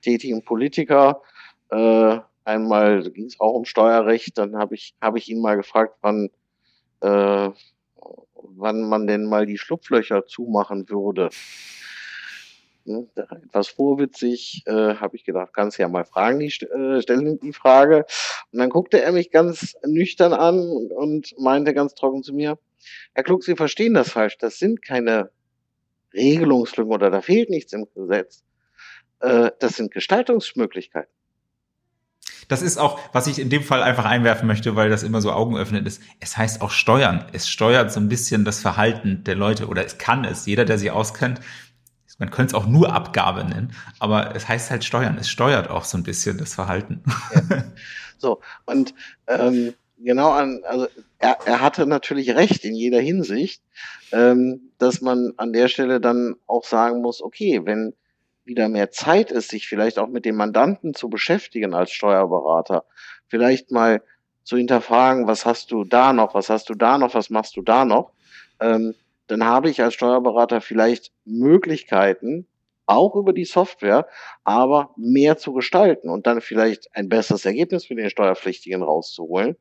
[0.00, 1.22] tätigen Politiker.
[1.70, 5.96] Äh, einmal ging es auch um Steuerrecht, dann habe ich habe ich ihn mal gefragt,
[6.02, 6.30] wann
[7.00, 7.50] äh,
[8.34, 11.30] wann man denn mal die Schlupflöcher zumachen würde.
[12.86, 17.52] Hm, etwas vorwitzig, äh, habe ich gedacht, kannst ja mal fragen, die, äh, stellen die
[17.52, 18.06] Frage.
[18.52, 22.58] Und dann guckte er mich ganz nüchtern an und meinte ganz trocken zu mir,
[23.12, 25.30] Herr Klug, Sie verstehen das falsch, das sind keine
[26.14, 28.42] Regelungslücken oder da fehlt nichts im Gesetz.
[29.20, 31.12] Äh, das sind Gestaltungsmöglichkeiten.
[32.48, 35.30] Das ist auch, was ich in dem Fall einfach einwerfen möchte, weil das immer so
[35.30, 36.02] augenöffnend ist.
[36.18, 37.24] Es heißt auch steuern.
[37.32, 40.46] Es steuert so ein bisschen das Verhalten der Leute oder es kann es.
[40.46, 41.40] Jeder, der sich auskennt,
[42.20, 45.16] man könnte es auch nur Abgabe nennen, aber es heißt halt steuern.
[45.18, 47.02] Es steuert auch so ein bisschen das Verhalten.
[47.34, 47.64] Ja.
[48.18, 48.94] So, und
[49.28, 53.62] ähm, genau an, also er, er hatte natürlich recht in jeder Hinsicht,
[54.12, 57.94] ähm, dass man an der Stelle dann auch sagen muss, okay, wenn
[58.44, 62.84] wieder mehr Zeit ist, sich vielleicht auch mit dem Mandanten zu beschäftigen als Steuerberater,
[63.28, 64.02] vielleicht mal
[64.44, 67.62] zu hinterfragen, was hast du da noch, was hast du da noch, was machst du
[67.62, 68.12] da noch,
[68.60, 68.94] ähm,
[69.30, 72.46] dann habe ich als Steuerberater vielleicht Möglichkeiten,
[72.86, 74.08] auch über die Software,
[74.42, 79.56] aber mehr zu gestalten und dann vielleicht ein besseres Ergebnis für den Steuerpflichtigen rauszuholen.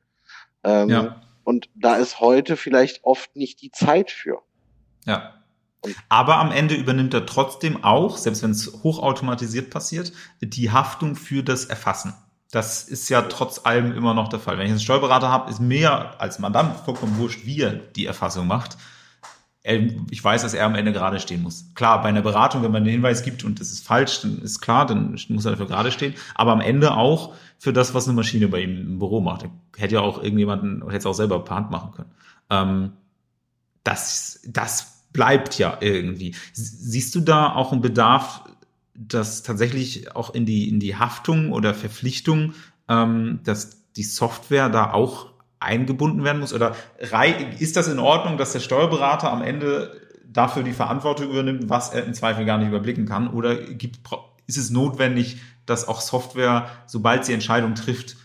[0.63, 1.21] Ähm, ja.
[1.43, 4.39] Und da ist heute vielleicht oft nicht die Zeit für.
[5.05, 5.35] Ja.
[6.09, 10.11] Aber am Ende übernimmt er trotzdem auch, selbst wenn es hochautomatisiert passiert,
[10.41, 12.13] die Haftung für das Erfassen.
[12.51, 14.57] Das ist ja trotz allem immer noch der Fall.
[14.57, 18.47] Wenn ich einen Steuerberater habe, ist mir als Mandant vollkommen wurscht, wie er die Erfassung
[18.47, 18.77] macht.
[19.63, 21.65] Ich weiß, dass er am Ende gerade stehen muss.
[21.75, 24.61] Klar, bei einer Beratung, wenn man einen Hinweis gibt und das ist falsch, dann ist
[24.61, 26.13] klar, dann muss er dafür gerade stehen.
[26.33, 29.43] Aber am Ende auch für das, was eine Maschine bei ihm im Büro macht.
[29.43, 32.11] Er hätte ja auch irgendjemanden, hätte es auch selber per Hand machen können.
[32.49, 32.91] Ähm,
[33.83, 36.35] das, das bleibt ja irgendwie.
[36.53, 38.45] Siehst du da auch einen Bedarf,
[38.93, 42.53] dass tatsächlich auch in die, in die Haftung oder Verpflichtung,
[42.87, 45.28] ähm, dass die Software da auch
[45.59, 46.53] eingebunden werden muss?
[46.53, 46.75] Oder
[47.59, 52.05] ist das in Ordnung, dass der Steuerberater am Ende dafür die Verantwortung übernimmt, was er
[52.05, 53.27] im Zweifel gar nicht überblicken kann?
[53.27, 53.99] Oder gibt,
[54.47, 58.15] ist es notwendig, dass auch Software, sobald sie Entscheidungen trifft,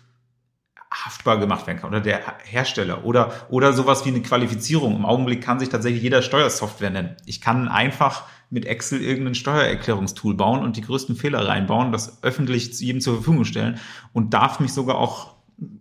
[0.94, 4.94] haftbar gemacht werden kann oder der Hersteller oder, oder sowas wie eine Qualifizierung.
[4.94, 7.16] Im Augenblick kann sich tatsächlich jeder Steuersoftware nennen.
[7.26, 12.78] Ich kann einfach mit Excel irgendein Steuererklärungstool bauen und die größten Fehler reinbauen, das öffentlich
[12.78, 13.80] jedem zur Verfügung stellen
[14.12, 15.33] und darf mich sogar auch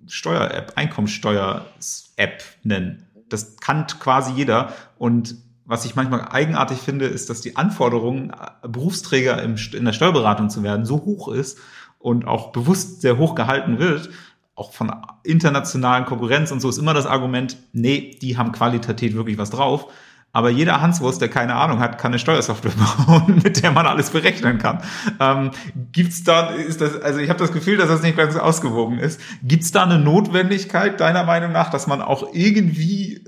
[0.07, 3.07] Steuer-App, Einkommensteuer-App nennen.
[3.29, 5.35] Das kann quasi jeder und
[5.65, 8.33] was ich manchmal eigenartig finde, ist, dass die Anforderung,
[8.67, 11.57] Berufsträger in der Steuerberatung zu werden, so hoch ist
[11.99, 14.09] und auch bewusst sehr hoch gehalten wird,
[14.55, 14.91] auch von
[15.23, 19.87] internationalen Konkurrenz und so ist immer das Argument, nee, die haben qualitativ wirklich was drauf.
[20.35, 22.71] Aber jeder Hanswurst, der keine Ahnung hat, kann eine Steuersoftware
[23.05, 24.81] bauen, mit der man alles berechnen kann.
[25.19, 25.51] Ähm,
[25.91, 29.21] gibt's da, ist das, also ich habe das Gefühl, dass das nicht ganz ausgewogen ist.
[29.43, 33.23] Gibt's da eine Notwendigkeit, deiner Meinung nach, dass man auch irgendwie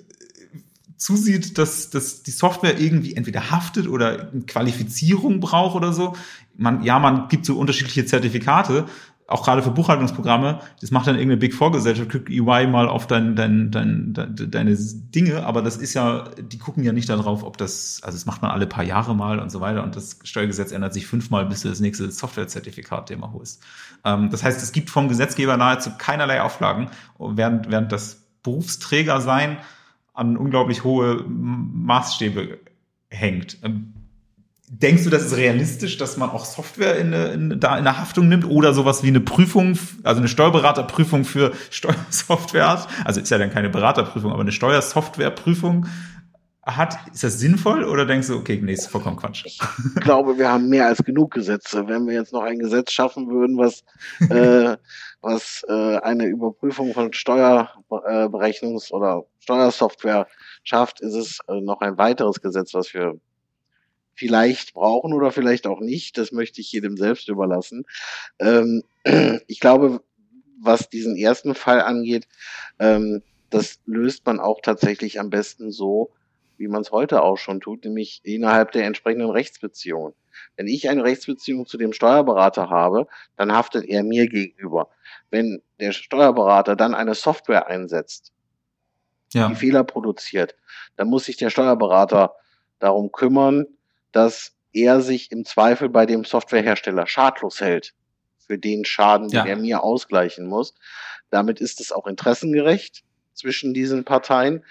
[0.97, 6.15] zusieht, dass, dass die Software irgendwie entweder haftet oder Qualifizierung braucht oder so?
[6.57, 8.85] Man, ja, man gibt so unterschiedliche Zertifikate,
[9.27, 13.07] auch gerade für Buchhaltungsprogramme, das macht dann irgendeine Big Four Gesellschaft, guckt EY mal auf
[13.07, 17.43] dein, dein, dein, dein, deine Dinge, aber das ist ja, die gucken ja nicht darauf,
[17.43, 20.19] ob das, also das macht man alle paar Jahre mal und so weiter und das
[20.23, 23.63] Steuergesetz ändert sich fünfmal, bis du das nächste Softwarezertifikat dir mal holst.
[24.03, 29.57] Ähm, das heißt, es gibt vom Gesetzgeber nahezu keinerlei Auflagen, während, während das Berufsträger sein
[30.13, 32.59] an unglaublich hohe Maßstäbe
[33.09, 33.57] hängt.
[33.63, 33.94] Ähm,
[34.67, 38.27] Denkst du, das ist realistisch, dass man auch Software in, in, da in der Haftung
[38.29, 42.87] nimmt oder sowas wie eine Prüfung, also eine Steuerberaterprüfung für Steuersoftware hat?
[43.05, 45.85] Also ist ja dann keine Beraterprüfung, aber eine Steuersoftwareprüfung
[46.65, 46.97] hat.
[47.13, 49.45] Ist das sinnvoll oder denkst du, okay, nee, ist vollkommen Quatsch?
[49.45, 49.59] Ich
[50.01, 51.87] glaube, wir haben mehr als genug Gesetze.
[51.87, 53.83] Wenn wir jetzt noch ein Gesetz schaffen würden, was,
[54.29, 54.77] äh,
[55.21, 60.27] was äh, eine Überprüfung von Steuerberechnungs- oder Steuersoftware
[60.63, 63.19] schafft, ist es äh, noch ein weiteres Gesetz, was wir
[64.15, 66.17] vielleicht brauchen oder vielleicht auch nicht.
[66.17, 67.85] Das möchte ich jedem selbst überlassen.
[68.39, 68.83] Ähm,
[69.47, 70.01] ich glaube,
[70.61, 72.27] was diesen ersten Fall angeht,
[72.79, 76.11] ähm, das löst man auch tatsächlich am besten so,
[76.57, 80.13] wie man es heute auch schon tut, nämlich innerhalb der entsprechenden Rechtsbeziehungen.
[80.55, 84.89] Wenn ich eine Rechtsbeziehung zu dem Steuerberater habe, dann haftet er mir gegenüber.
[85.29, 88.31] Wenn der Steuerberater dann eine Software einsetzt,
[89.33, 89.47] ja.
[89.49, 90.55] die Fehler produziert,
[90.95, 92.35] dann muss sich der Steuerberater
[92.79, 93.65] darum kümmern,
[94.15, 97.93] dass er sich im Zweifel bei dem Softwarehersteller schadlos hält
[98.47, 99.45] für den Schaden, den ja.
[99.45, 100.73] er mir ausgleichen muss.
[101.31, 103.03] Damit ist es auch interessengerecht
[103.33, 104.63] zwischen diesen Parteien,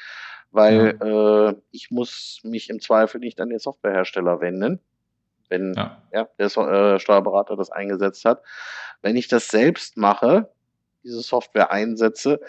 [0.51, 1.49] weil ja.
[1.51, 4.80] äh, ich muss mich im Zweifel nicht an den Softwarehersteller wenden,
[5.51, 6.03] wenn ja.
[6.11, 8.42] ja der so äh, Steuerberater das eingesetzt hat.
[9.03, 10.51] Wenn ich das selbst mache,
[11.03, 12.40] diese Software einsetze,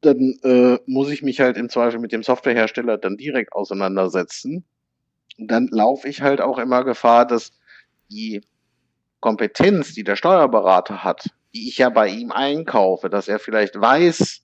[0.00, 4.64] dann äh, muss ich mich halt im Zweifel mit dem Softwarehersteller dann direkt auseinandersetzen
[5.38, 7.52] dann laufe ich halt auch immer Gefahr, dass
[8.10, 8.42] die
[9.20, 14.42] Kompetenz, die der Steuerberater hat, die ich ja bei ihm einkaufe, dass er vielleicht weiß,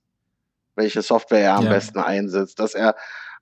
[0.77, 1.71] welche Software er am ja.
[1.71, 2.95] besten einsetzt, dass er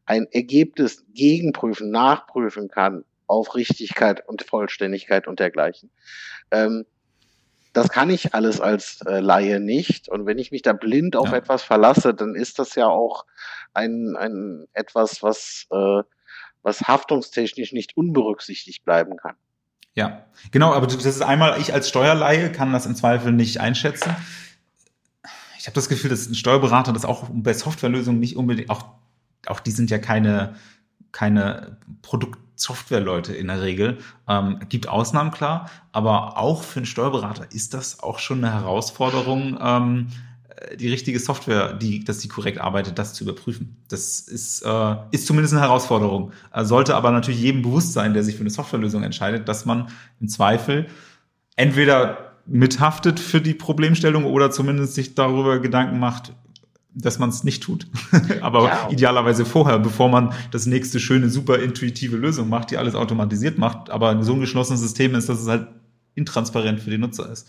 [0.06, 5.90] ein Ergebnis gegenprüfen, nachprüfen kann auf Richtigkeit und Vollständigkeit und dergleichen.
[6.50, 6.86] Ähm,
[7.72, 10.08] das kann ich alles als äh, Laie nicht.
[10.08, 11.36] Und wenn ich mich da blind auf ja.
[11.36, 13.26] etwas verlasse, dann ist das ja auch
[13.74, 16.02] ein, ein etwas, was, äh,
[16.66, 19.36] was haftungstechnisch nicht unberücksichtigt bleiben kann.
[19.94, 24.14] Ja, genau, aber das ist einmal, ich als Steuerleihe kann das im Zweifel nicht einschätzen.
[25.58, 28.84] Ich habe das Gefühl, dass ein Steuerberater das auch bei Softwarelösungen nicht unbedingt, auch,
[29.46, 30.56] auch die sind ja keine,
[31.12, 33.98] keine Produkt-Software-Leute in der Regel.
[34.28, 39.56] Ähm, gibt Ausnahmen, klar, aber auch für einen Steuerberater ist das auch schon eine Herausforderung,
[39.62, 40.35] ähm, äh,
[40.78, 43.76] die richtige Software, die, dass die korrekt arbeitet, das zu überprüfen.
[43.88, 46.32] Das ist, äh, ist zumindest eine Herausforderung.
[46.52, 49.88] Äh, sollte aber natürlich jedem bewusst sein, der sich für eine Softwarelösung entscheidet, dass man
[50.20, 50.86] im Zweifel
[51.56, 56.32] entweder mithaftet für die Problemstellung oder zumindest sich darüber Gedanken macht,
[56.94, 57.86] dass man es nicht tut.
[58.40, 58.88] aber ja.
[58.90, 63.90] idealerweise vorher, bevor man das nächste schöne, super intuitive Lösung macht, die alles automatisiert macht,
[63.90, 65.68] aber so ein geschlossenes System ist, dass es halt
[66.14, 67.46] intransparent für den Nutzer ist.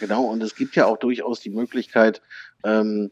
[0.00, 2.22] Genau, und es gibt ja auch durchaus die Möglichkeit,
[2.64, 3.10] ähm,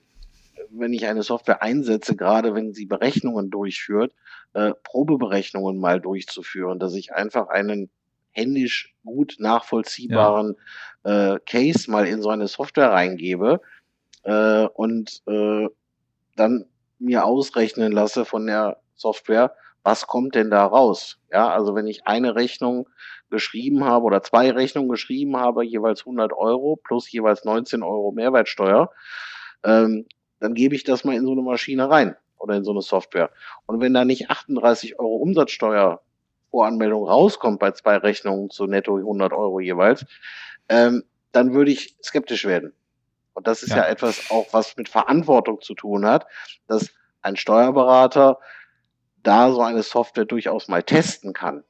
[0.70, 4.12] wenn ich eine Software einsetze, gerade wenn sie Berechnungen durchführt,
[4.54, 7.90] äh, Probeberechnungen mal durchzuführen, dass ich einfach einen
[8.32, 10.56] händisch gut nachvollziehbaren
[11.04, 11.34] ja.
[11.34, 13.60] äh, Case mal in so eine Software reingebe
[14.24, 15.68] äh, und äh,
[16.36, 16.66] dann
[16.98, 21.18] mir ausrechnen lasse von der Software, was kommt denn da raus?
[21.30, 22.88] Ja, also wenn ich eine Rechnung
[23.30, 28.90] geschrieben habe oder zwei Rechnungen geschrieben habe, jeweils 100 Euro plus jeweils 19 Euro Mehrwertsteuer,
[29.64, 30.06] ähm,
[30.40, 33.30] dann gebe ich das mal in so eine Maschine rein oder in so eine Software.
[33.66, 36.00] Und wenn da nicht 38 Euro Umsatzsteuer
[36.50, 40.06] Voranmeldung rauskommt bei zwei Rechnungen zu netto 100 Euro jeweils,
[40.68, 42.72] ähm, dann würde ich skeptisch werden.
[43.32, 43.78] Und das ist ja.
[43.78, 46.26] ja etwas auch, was mit Verantwortung zu tun hat,
[46.68, 46.90] dass
[47.22, 48.38] ein Steuerberater
[49.24, 51.64] da so eine Software durchaus mal testen kann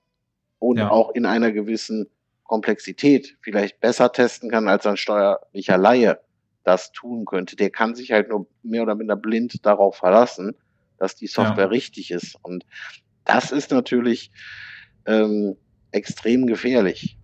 [0.64, 0.90] und ja.
[0.90, 2.06] auch in einer gewissen
[2.44, 6.20] Komplexität vielleicht besser testen kann, als ein steuerlicher Laie
[6.64, 7.56] das tun könnte.
[7.56, 10.54] Der kann sich halt nur mehr oder minder blind darauf verlassen,
[10.98, 11.70] dass die Software ja.
[11.70, 12.36] richtig ist.
[12.42, 12.64] Und
[13.24, 14.30] das ist natürlich
[15.06, 15.56] ähm,
[15.90, 17.18] extrem gefährlich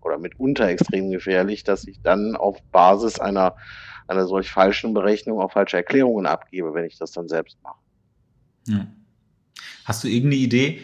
[0.00, 3.56] oder mitunter extrem gefährlich, dass ich dann auf Basis einer,
[4.06, 7.78] einer solch falschen Berechnung auch falsche Erklärungen abgebe, wenn ich das dann selbst mache.
[8.66, 8.86] Ja.
[9.84, 10.80] Hast du irgendeine Idee,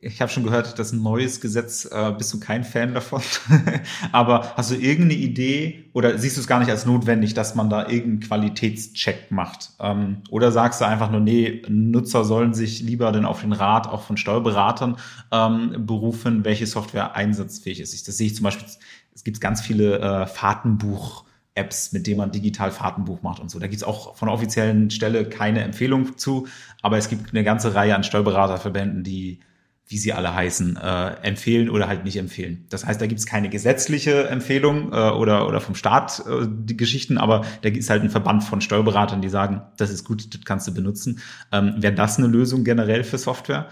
[0.00, 3.22] ich habe schon gehört, das neues Gesetz, äh, bist du kein Fan davon.
[4.12, 7.70] Aber hast du irgendeine Idee oder siehst du es gar nicht als notwendig, dass man
[7.70, 9.70] da irgendeinen Qualitätscheck macht?
[9.80, 13.88] Ähm, oder sagst du einfach nur, nee, Nutzer sollen sich lieber denn auf den Rat
[13.88, 14.96] auch von Steuerberatern
[15.32, 18.06] ähm, berufen, welche Software einsatzfähig ist?
[18.06, 18.68] Das sehe ich zum Beispiel,
[19.14, 21.24] es gibt ganz viele äh, Fahrtenbuch-
[21.56, 23.58] Apps, mit denen man digital Fahrtenbuch macht und so.
[23.58, 26.46] Da gibt's auch von der offiziellen Stelle keine Empfehlung zu,
[26.82, 29.40] aber es gibt eine ganze Reihe an Steuerberaterverbänden, die
[29.88, 32.66] wie sie alle heißen, äh, empfehlen oder halt nicht empfehlen.
[32.70, 36.76] Das heißt, da gibt es keine gesetzliche Empfehlung äh, oder, oder vom Staat äh, die
[36.76, 40.44] Geschichten, aber da ist halt ein Verband von Steuerberatern, die sagen, das ist gut, das
[40.44, 41.20] kannst du benutzen.
[41.52, 43.68] Ähm, Wäre das eine Lösung generell für Software?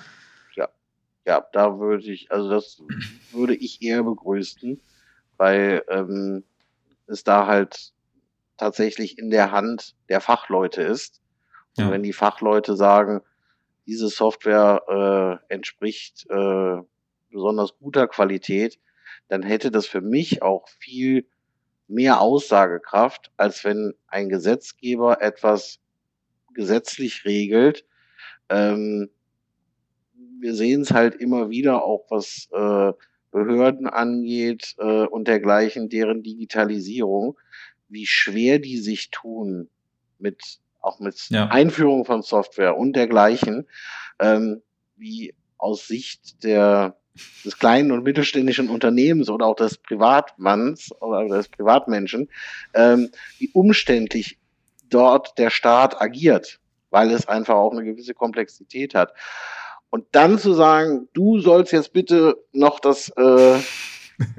[0.55, 0.69] Ja,
[1.27, 2.81] ja, da würde ich, also das
[3.33, 4.81] würde ich eher begrüßen,
[5.37, 6.45] weil ähm,
[7.09, 7.93] es da halt
[8.57, 11.21] tatsächlich in der Hand der Fachleute ist.
[11.77, 11.91] Und ja.
[11.91, 13.21] wenn die Fachleute sagen,
[13.87, 16.77] diese Software äh, entspricht äh,
[17.31, 18.79] besonders guter Qualität,
[19.29, 21.27] dann hätte das für mich auch viel
[21.89, 25.81] mehr Aussagekraft, als wenn ein Gesetzgeber etwas
[26.55, 27.85] gesetzlich regelt.
[28.49, 29.11] Ähm,
[30.41, 32.93] wir sehen es halt immer wieder, auch was äh,
[33.31, 37.39] Behörden angeht äh, und dergleichen, deren Digitalisierung,
[37.89, 39.69] wie schwer die sich tun
[40.19, 41.49] mit auch mit ja.
[41.49, 43.67] Einführung von Software und dergleichen,
[44.19, 44.63] ähm,
[44.97, 46.97] wie aus Sicht der,
[47.45, 52.29] des kleinen und mittelständischen Unternehmens oder auch des Privatmanns oder des Privatmenschen,
[52.75, 54.39] ähm, wie umständlich
[54.89, 56.61] dort der Staat agiert,
[56.91, 59.15] weil es einfach auch eine gewisse Komplexität hat.
[59.91, 63.59] Und dann zu sagen, du sollst jetzt bitte noch das äh,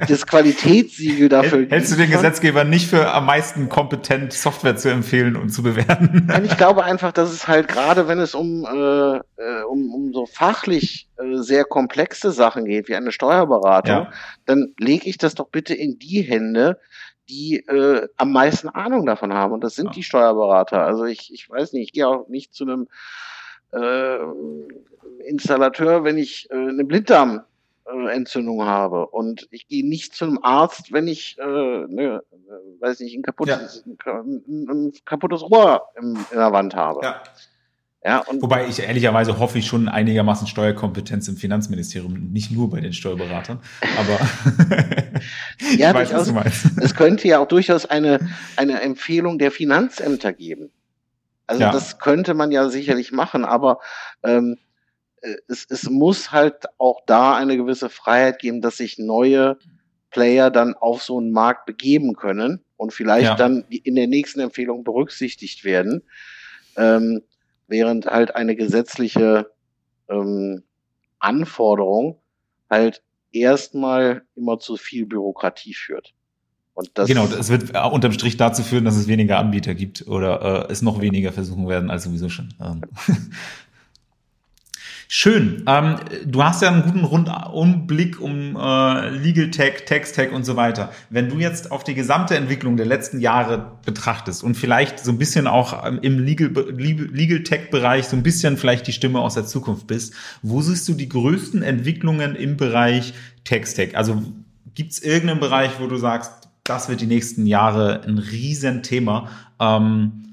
[0.08, 1.68] das Qualitätssiegel dafür.
[1.70, 6.26] Hältst du den Gesetzgeber nicht für am meisten kompetent, Software zu empfehlen und zu bewerten?
[6.28, 10.14] Nein, ich glaube einfach, dass es halt gerade, wenn es um, äh, äh, um, um
[10.14, 14.12] so fachlich äh, sehr komplexe Sachen geht, wie eine Steuerberatung, ja.
[14.46, 16.80] dann lege ich das doch bitte in die Hände,
[17.30, 19.54] die äh, am meisten Ahnung davon haben.
[19.54, 19.92] Und das sind ja.
[19.94, 20.84] die Steuerberater.
[20.84, 22.88] Also ich, ich weiß nicht, ich gehe auch nicht zu einem
[23.72, 24.18] äh,
[25.28, 26.86] Installateur, wenn ich äh, eine
[27.86, 32.22] Blinddarmentzündung habe und ich gehe nicht zum Arzt, wenn ich, äh, ne,
[32.80, 34.22] weiß nicht, ein kaputtes, ja.
[34.22, 37.02] ein, ein kaputtes Rohr im, in der Wand habe.
[37.04, 37.24] Ja.
[38.04, 42.80] Ja, und Wobei ich ehrlicherweise hoffe ich schon einigermaßen Steuerkompetenz im Finanzministerium, nicht nur bei
[42.80, 43.60] den Steuerberatern.
[43.98, 44.20] Aber
[45.76, 46.32] ja, weiß, durchaus,
[46.82, 48.20] es könnte ja auch durchaus eine,
[48.58, 50.70] eine Empfehlung der Finanzämter geben.
[51.48, 51.72] Also ja.
[51.72, 53.80] das könnte man ja sicherlich machen, aber
[54.24, 54.65] ähm, äh,
[55.48, 59.58] es, es muss halt auch da eine gewisse Freiheit geben, dass sich neue
[60.12, 63.36] Player dann auf so einen Markt begeben können und vielleicht ja.
[63.36, 66.04] dann in der nächsten Empfehlung berücksichtigt werden.
[66.78, 67.22] Ähm,
[67.68, 69.52] während halt eine gesetzliche
[70.10, 70.64] ähm,
[71.20, 72.20] Anforderung
[72.70, 73.02] halt
[73.32, 76.14] erstmal immer zu viel Bürokratie führt.
[76.74, 80.68] Und das genau, es wird unterm Strich dazu führen, dass es weniger Anbieter gibt oder
[80.68, 82.54] äh, es noch weniger versuchen werden als sowieso schon.
[82.60, 82.82] Ähm.
[85.08, 85.64] Schön.
[85.68, 90.56] Ähm, du hast ja einen guten Rundumblick um äh, Legal Tech, Text Tech und so
[90.56, 90.92] weiter.
[91.12, 95.20] Wenn du jetzt auf die gesamte Entwicklung der letzten Jahre betrachtest und vielleicht so ein
[95.20, 99.36] bisschen auch ähm, im Legal, Legal Tech Bereich so ein bisschen vielleicht die Stimme aus
[99.36, 103.96] der Zukunft bist, wo siehst du die größten Entwicklungen im Bereich Text Tech?
[103.96, 104.24] Also
[104.74, 106.32] gibt es irgendeinen Bereich, wo du sagst,
[106.64, 109.30] das wird die nächsten Jahre ein Riesenthema?
[109.60, 110.25] Ähm,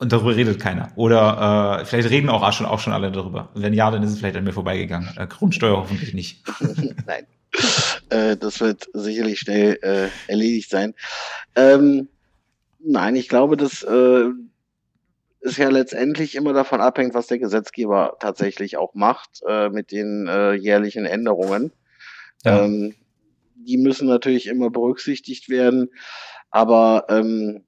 [0.00, 0.90] und darüber redet keiner.
[0.96, 3.50] Oder äh, vielleicht reden auch schon, auch schon alle darüber.
[3.54, 5.10] wenn ja, dann ist es vielleicht an mir vorbeigegangen.
[5.16, 6.42] Äh, Grundsteuer hoffentlich nicht.
[7.06, 7.26] Nein.
[8.08, 10.94] Äh, das wird sicherlich schnell äh, erledigt sein.
[11.54, 12.08] Ähm,
[12.78, 14.24] nein, ich glaube, das äh,
[15.40, 20.28] ist ja letztendlich immer davon abhängt, was der Gesetzgeber tatsächlich auch macht äh, mit den
[20.28, 21.72] äh, jährlichen Änderungen.
[22.44, 22.64] Ja.
[22.64, 22.94] Ähm,
[23.54, 25.90] die müssen natürlich immer berücksichtigt werden.
[26.50, 27.64] Aber ähm,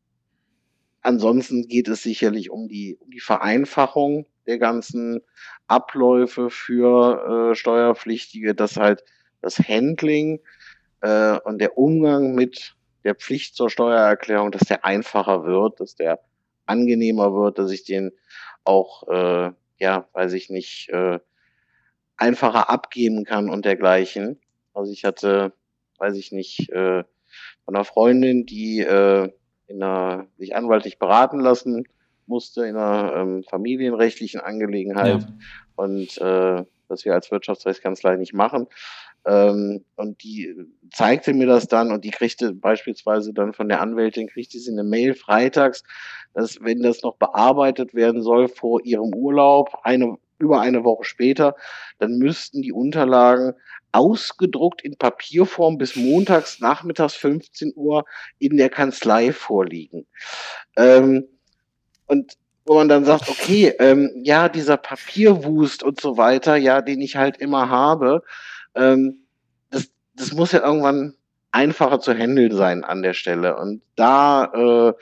[1.03, 5.21] Ansonsten geht es sicherlich um die, um die Vereinfachung der ganzen
[5.67, 9.05] Abläufe für äh, Steuerpflichtige, dass halt
[9.41, 10.41] das Handling
[11.01, 16.21] äh, und der Umgang mit der Pflicht zur Steuererklärung, dass der einfacher wird, dass der
[16.67, 18.13] angenehmer wird, dass ich den
[18.65, 21.19] auch, äh, ja, weiß ich nicht, äh,
[22.17, 24.41] einfacher abgeben kann und dergleichen.
[24.73, 25.53] Also ich hatte,
[25.99, 27.03] weiß ich nicht, äh,
[27.65, 29.33] von einer Freundin, die äh,
[29.73, 31.85] in einer, sich anwaltlich beraten lassen
[32.27, 35.29] musste in einer ähm, familienrechtlichen Angelegenheit ja.
[35.77, 38.67] und äh, das wir als Wirtschaftsrechtskanzlei nicht machen.
[39.25, 40.55] Ähm, und die
[40.93, 44.85] zeigte mir das dann und die kriegte beispielsweise dann von der Anwältin, kriegte sie eine
[44.85, 45.85] Mail freitags,
[46.35, 51.55] dass wenn das noch bearbeitet werden soll vor ihrem Urlaub, eine, über eine Woche später,
[51.99, 53.55] dann müssten die Unterlagen
[53.93, 58.05] ausgedruckt in Papierform bis montags nachmittags 15 Uhr
[58.39, 60.07] in der Kanzlei vorliegen.
[60.77, 61.29] Ähm,
[62.07, 62.33] und
[62.65, 67.17] wo man dann sagt, okay, ähm, ja, dieser Papierwust und so weiter, ja, den ich
[67.17, 68.23] halt immer habe,
[68.75, 69.27] ähm,
[69.71, 71.15] das, das muss ja irgendwann
[71.51, 73.57] einfacher zu handeln sein an der Stelle.
[73.57, 74.93] Und da äh,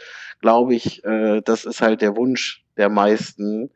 [0.40, 3.70] glaube ich, äh, das ist halt der Wunsch der meisten,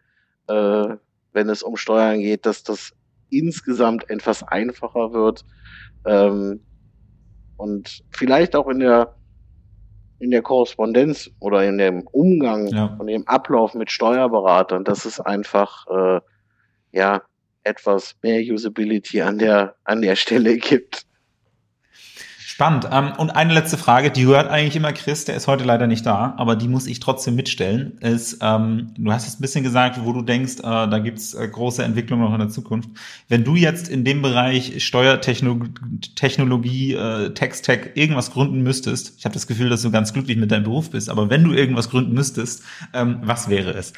[0.49, 0.97] äh,
[1.35, 2.93] wenn es um Steuern geht, dass das
[3.28, 5.45] insgesamt etwas einfacher wird
[6.07, 6.61] ähm,
[7.57, 9.14] und vielleicht auch in der
[10.20, 12.97] in der Korrespondenz oder in dem Umgang ja.
[12.99, 16.20] und dem Ablauf mit Steuerberatern, dass es einfach äh,
[16.93, 17.22] ja
[17.64, 21.07] etwas mehr Usability an der an der Stelle gibt.
[22.55, 22.89] Spannend.
[22.93, 26.07] Ähm, und eine letzte Frage, die hört eigentlich immer Chris, der ist heute leider nicht
[26.07, 27.99] da, aber die muss ich trotzdem mitstellen.
[27.99, 31.49] Ist, ähm, du hast jetzt ein bisschen gesagt, wo du denkst, äh, da gibt's äh,
[31.49, 32.91] große Entwicklungen noch in der Zukunft.
[33.29, 39.49] Wenn du jetzt in dem Bereich Steuertechnologie, äh, Text-Tech irgendwas gründen müsstest, ich habe das
[39.49, 42.63] Gefühl, dass du ganz glücklich mit deinem Beruf bist, aber wenn du irgendwas gründen müsstest,
[42.93, 43.95] ähm, was wäre es?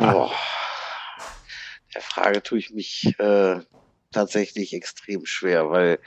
[0.00, 0.30] Boah
[2.12, 3.60] Frage tue ich mich äh,
[4.10, 5.98] tatsächlich extrem schwer, weil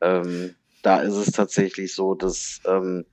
[0.00, 3.04] ähm, da ist es tatsächlich so, dass ähm,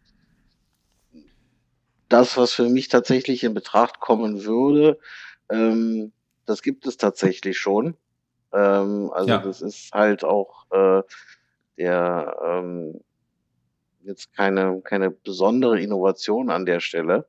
[2.07, 4.99] das, was für mich tatsächlich in Betracht kommen würde,
[5.49, 6.11] ähm,
[6.45, 7.95] das gibt es tatsächlich schon.
[8.53, 9.37] Ähm, also ja.
[9.37, 11.03] das ist halt auch äh,
[11.77, 13.01] der ähm,
[14.01, 17.27] jetzt keine keine besondere Innovation an der Stelle.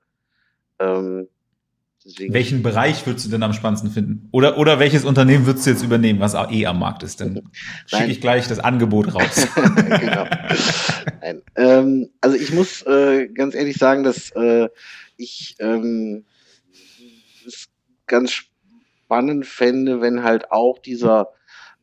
[0.78, 1.28] Ähm,
[2.04, 4.28] Deswegen Welchen Bereich würdest du denn am spannendsten finden?
[4.32, 7.20] Oder, oder welches Unternehmen würdest du jetzt übernehmen, was eh am Markt ist?
[7.20, 7.50] Dann
[7.86, 9.46] schicke ich gleich das Angebot raus.
[9.54, 10.26] genau.
[11.56, 14.68] Ähm, also ich muss äh, ganz ehrlich sagen, dass äh,
[15.18, 16.24] ich ähm,
[17.46, 17.68] es
[18.06, 21.28] ganz spannend fände, wenn halt auch dieser,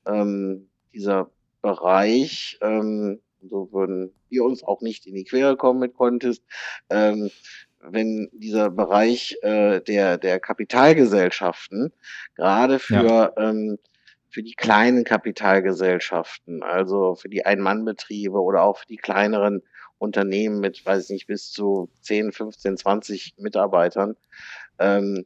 [0.07, 1.29] ähm, dieser
[1.61, 6.41] Bereich, ähm, so würden wir uns auch nicht in die Quere kommen mit Contest,
[6.89, 7.29] ähm,
[7.91, 11.93] wenn dieser Bereich äh, der, der Kapitalgesellschaften
[12.35, 13.33] gerade für, ja.
[13.37, 13.77] ähm,
[14.29, 19.61] für die kleinen Kapitalgesellschaften, also für die Ein-Mann-Betriebe oder auch für die kleineren
[19.97, 24.15] Unternehmen mit, weiß ich nicht, bis zu 10, 15, 20 Mitarbeitern,
[24.79, 25.25] ähm,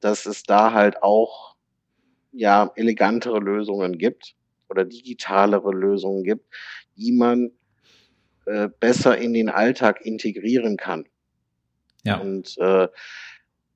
[0.00, 1.56] dass es da halt auch
[2.32, 4.34] ja elegantere Lösungen gibt
[4.68, 6.46] oder digitalere Lösungen gibt,
[6.96, 7.50] die man
[8.46, 11.04] äh, besser in den Alltag integrieren kann.
[12.04, 12.18] Ja.
[12.18, 12.88] Und äh,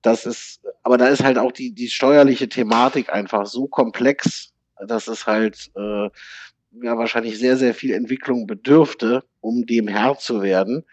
[0.02, 4.52] das ist, aber da ist halt auch die, die steuerliche Thematik einfach so komplex,
[4.86, 6.08] dass es halt äh,
[6.82, 10.84] ja wahrscheinlich sehr, sehr viel Entwicklung bedürfte, um dem Herr zu werden.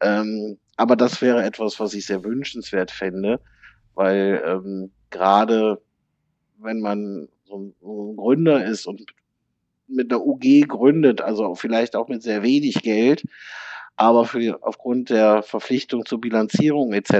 [0.00, 3.40] Ähm, aber das wäre etwas, was ich sehr wünschenswert fände,
[3.94, 5.80] weil ähm, gerade
[6.58, 9.04] wenn man so ein, so ein Gründer ist und
[9.88, 13.24] mit einer UG gründet, also vielleicht auch mit sehr wenig Geld,
[14.00, 17.12] aber für aufgrund der Verpflichtung zur Bilanzierung etc.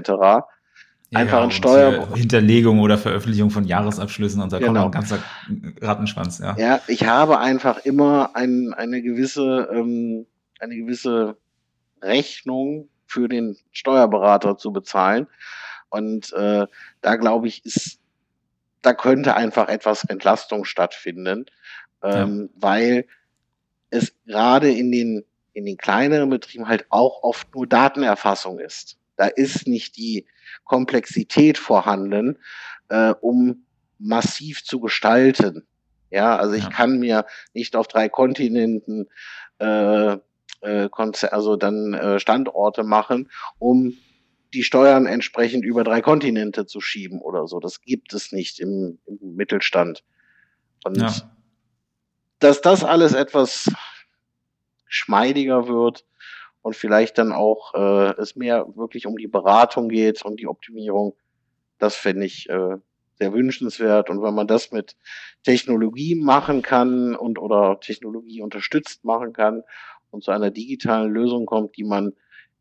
[1.12, 4.84] einfach ja, ein Steuer Hinterlegung oder Veröffentlichung von Jahresabschlüssen und da genau.
[4.84, 5.18] kommt ein ganzer
[5.82, 6.38] Rattenschwanz.
[6.38, 10.24] Ja, ja ich habe einfach immer ein, eine gewisse ähm,
[10.58, 11.36] eine gewisse
[12.00, 15.26] Rechnung für den Steuerberater zu bezahlen
[15.90, 16.66] und äh,
[17.02, 17.98] da glaube ich ist
[18.80, 21.44] da könnte einfach etwas Entlastung stattfinden,
[22.02, 22.62] ähm, ja.
[22.62, 23.04] weil
[23.90, 28.98] es gerade in den in den kleineren Betrieben halt auch oft nur Datenerfassung ist.
[29.16, 30.26] Da ist nicht die
[30.64, 32.38] Komplexität vorhanden,
[32.88, 33.66] äh, um
[33.98, 35.66] massiv zu gestalten.
[36.10, 36.70] Ja, also ich ja.
[36.70, 39.08] kann mir nicht auf drei Kontinenten
[39.58, 40.16] äh,
[40.62, 40.88] äh,
[41.30, 43.96] also dann äh, Standorte machen, um
[44.52, 47.60] die Steuern entsprechend über drei Kontinente zu schieben oder so.
[47.60, 50.02] Das gibt es nicht im, im Mittelstand.
[50.84, 51.12] Und ja.
[52.40, 53.70] dass das alles etwas
[54.90, 56.04] geschmeidiger wird
[56.62, 61.16] und vielleicht dann auch äh, es mehr wirklich um die Beratung geht und die Optimierung,
[61.78, 62.76] das fände ich äh,
[63.14, 64.10] sehr wünschenswert.
[64.10, 64.96] Und wenn man das mit
[65.44, 69.62] Technologie machen kann und oder Technologie unterstützt machen kann
[70.10, 72.12] und zu einer digitalen Lösung kommt, die man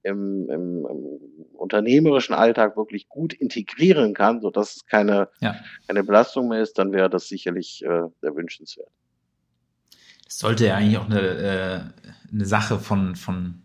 [0.04, 1.20] im, im, im
[1.54, 5.56] unternehmerischen Alltag wirklich gut integrieren kann, so dass es keine, ja.
[5.88, 8.90] keine Belastung mehr ist, dann wäre das sicherlich äh, sehr wünschenswert.
[10.30, 11.82] Das sollte ja eigentlich auch eine, äh,
[12.32, 13.64] eine Sache von, von,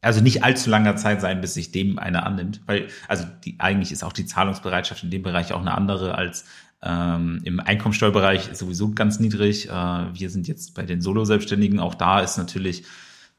[0.00, 3.90] also nicht allzu langer Zeit sein, bis sich dem einer annimmt, weil, also die, eigentlich
[3.90, 6.44] ist auch die Zahlungsbereitschaft in dem Bereich auch eine andere als
[6.82, 9.68] ähm, im Einkommensteuerbereich sowieso ganz niedrig.
[9.68, 12.84] Äh, wir sind jetzt bei den Solo-Selbstständigen, auch da ist natürlich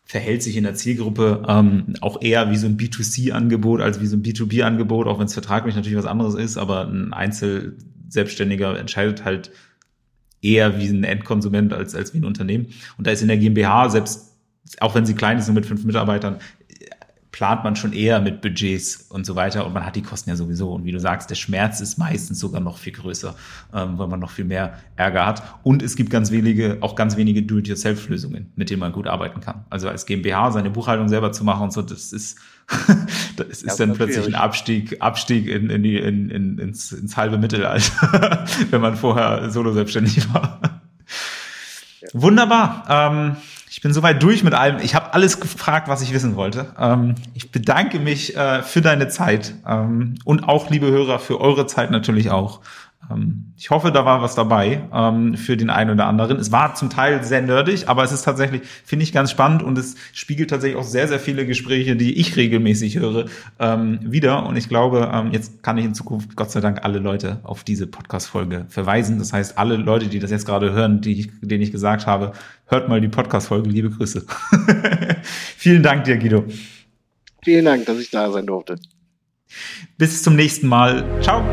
[0.03, 4.17] verhält sich in der Zielgruppe ähm, auch eher wie so ein B2C-Angebot als wie so
[4.17, 9.51] ein B2B-Angebot, auch wenn es vertraglich natürlich was anderes ist, aber ein Einzelselbstständiger entscheidet halt
[10.41, 12.67] eher wie ein Endkonsument als, als wie ein Unternehmen.
[12.97, 14.35] Und da ist in der GmbH, selbst
[14.79, 16.37] auch wenn sie klein ist, nur mit fünf Mitarbeitern,
[17.37, 20.35] plant man schon eher mit Budgets und so weiter und man hat die Kosten ja
[20.35, 20.71] sowieso.
[20.71, 23.35] Und wie du sagst, der Schmerz ist meistens sogar noch viel größer,
[23.75, 25.43] ähm, weil man noch viel mehr Ärger hat.
[25.61, 29.65] Und es gibt ganz wenige, auch ganz wenige Do-it-yourself-Lösungen, mit denen man gut arbeiten kann.
[29.69, 32.39] Also als GmbH seine Buchhaltung selber zu machen und so, das ist,
[33.35, 37.17] das ist ja, dann plötzlich ein Abstieg, Abstieg in, in die, in, in, ins, ins
[37.17, 40.81] halbe Mittelalter, wenn man vorher solo selbstständig war.
[42.01, 42.07] Ja.
[42.13, 42.85] Wunderbar.
[42.89, 43.35] Ähm,
[43.77, 44.79] ich bin soweit durch mit allem.
[44.81, 46.73] Ich habe alles gefragt, was ich wissen wollte.
[46.79, 51.67] Ähm, ich bedanke mich äh, für deine Zeit ähm, und auch, liebe Hörer, für eure
[51.67, 52.61] Zeit natürlich auch.
[53.11, 56.37] Ähm, ich hoffe, da war was dabei ähm, für den einen oder anderen.
[56.37, 59.77] Es war zum Teil sehr nerdig, aber es ist tatsächlich, finde ich, ganz spannend und
[59.77, 63.25] es spiegelt tatsächlich auch sehr, sehr viele Gespräche, die ich regelmäßig höre,
[63.59, 64.45] ähm, wieder.
[64.45, 67.63] Und ich glaube, ähm, jetzt kann ich in Zukunft Gott sei Dank alle Leute auf
[67.63, 69.19] diese Podcast-Folge verweisen.
[69.19, 72.33] Das heißt, alle Leute, die das jetzt gerade hören, die ich, denen ich gesagt habe,
[72.67, 73.69] hört mal die Podcast-Folge.
[73.69, 74.25] Liebe Grüße.
[75.57, 76.45] Vielen Dank dir, Guido.
[77.43, 78.77] Vielen Dank, dass ich da sein durfte.
[79.97, 81.03] Bis zum nächsten Mal.
[81.21, 81.43] Ciao.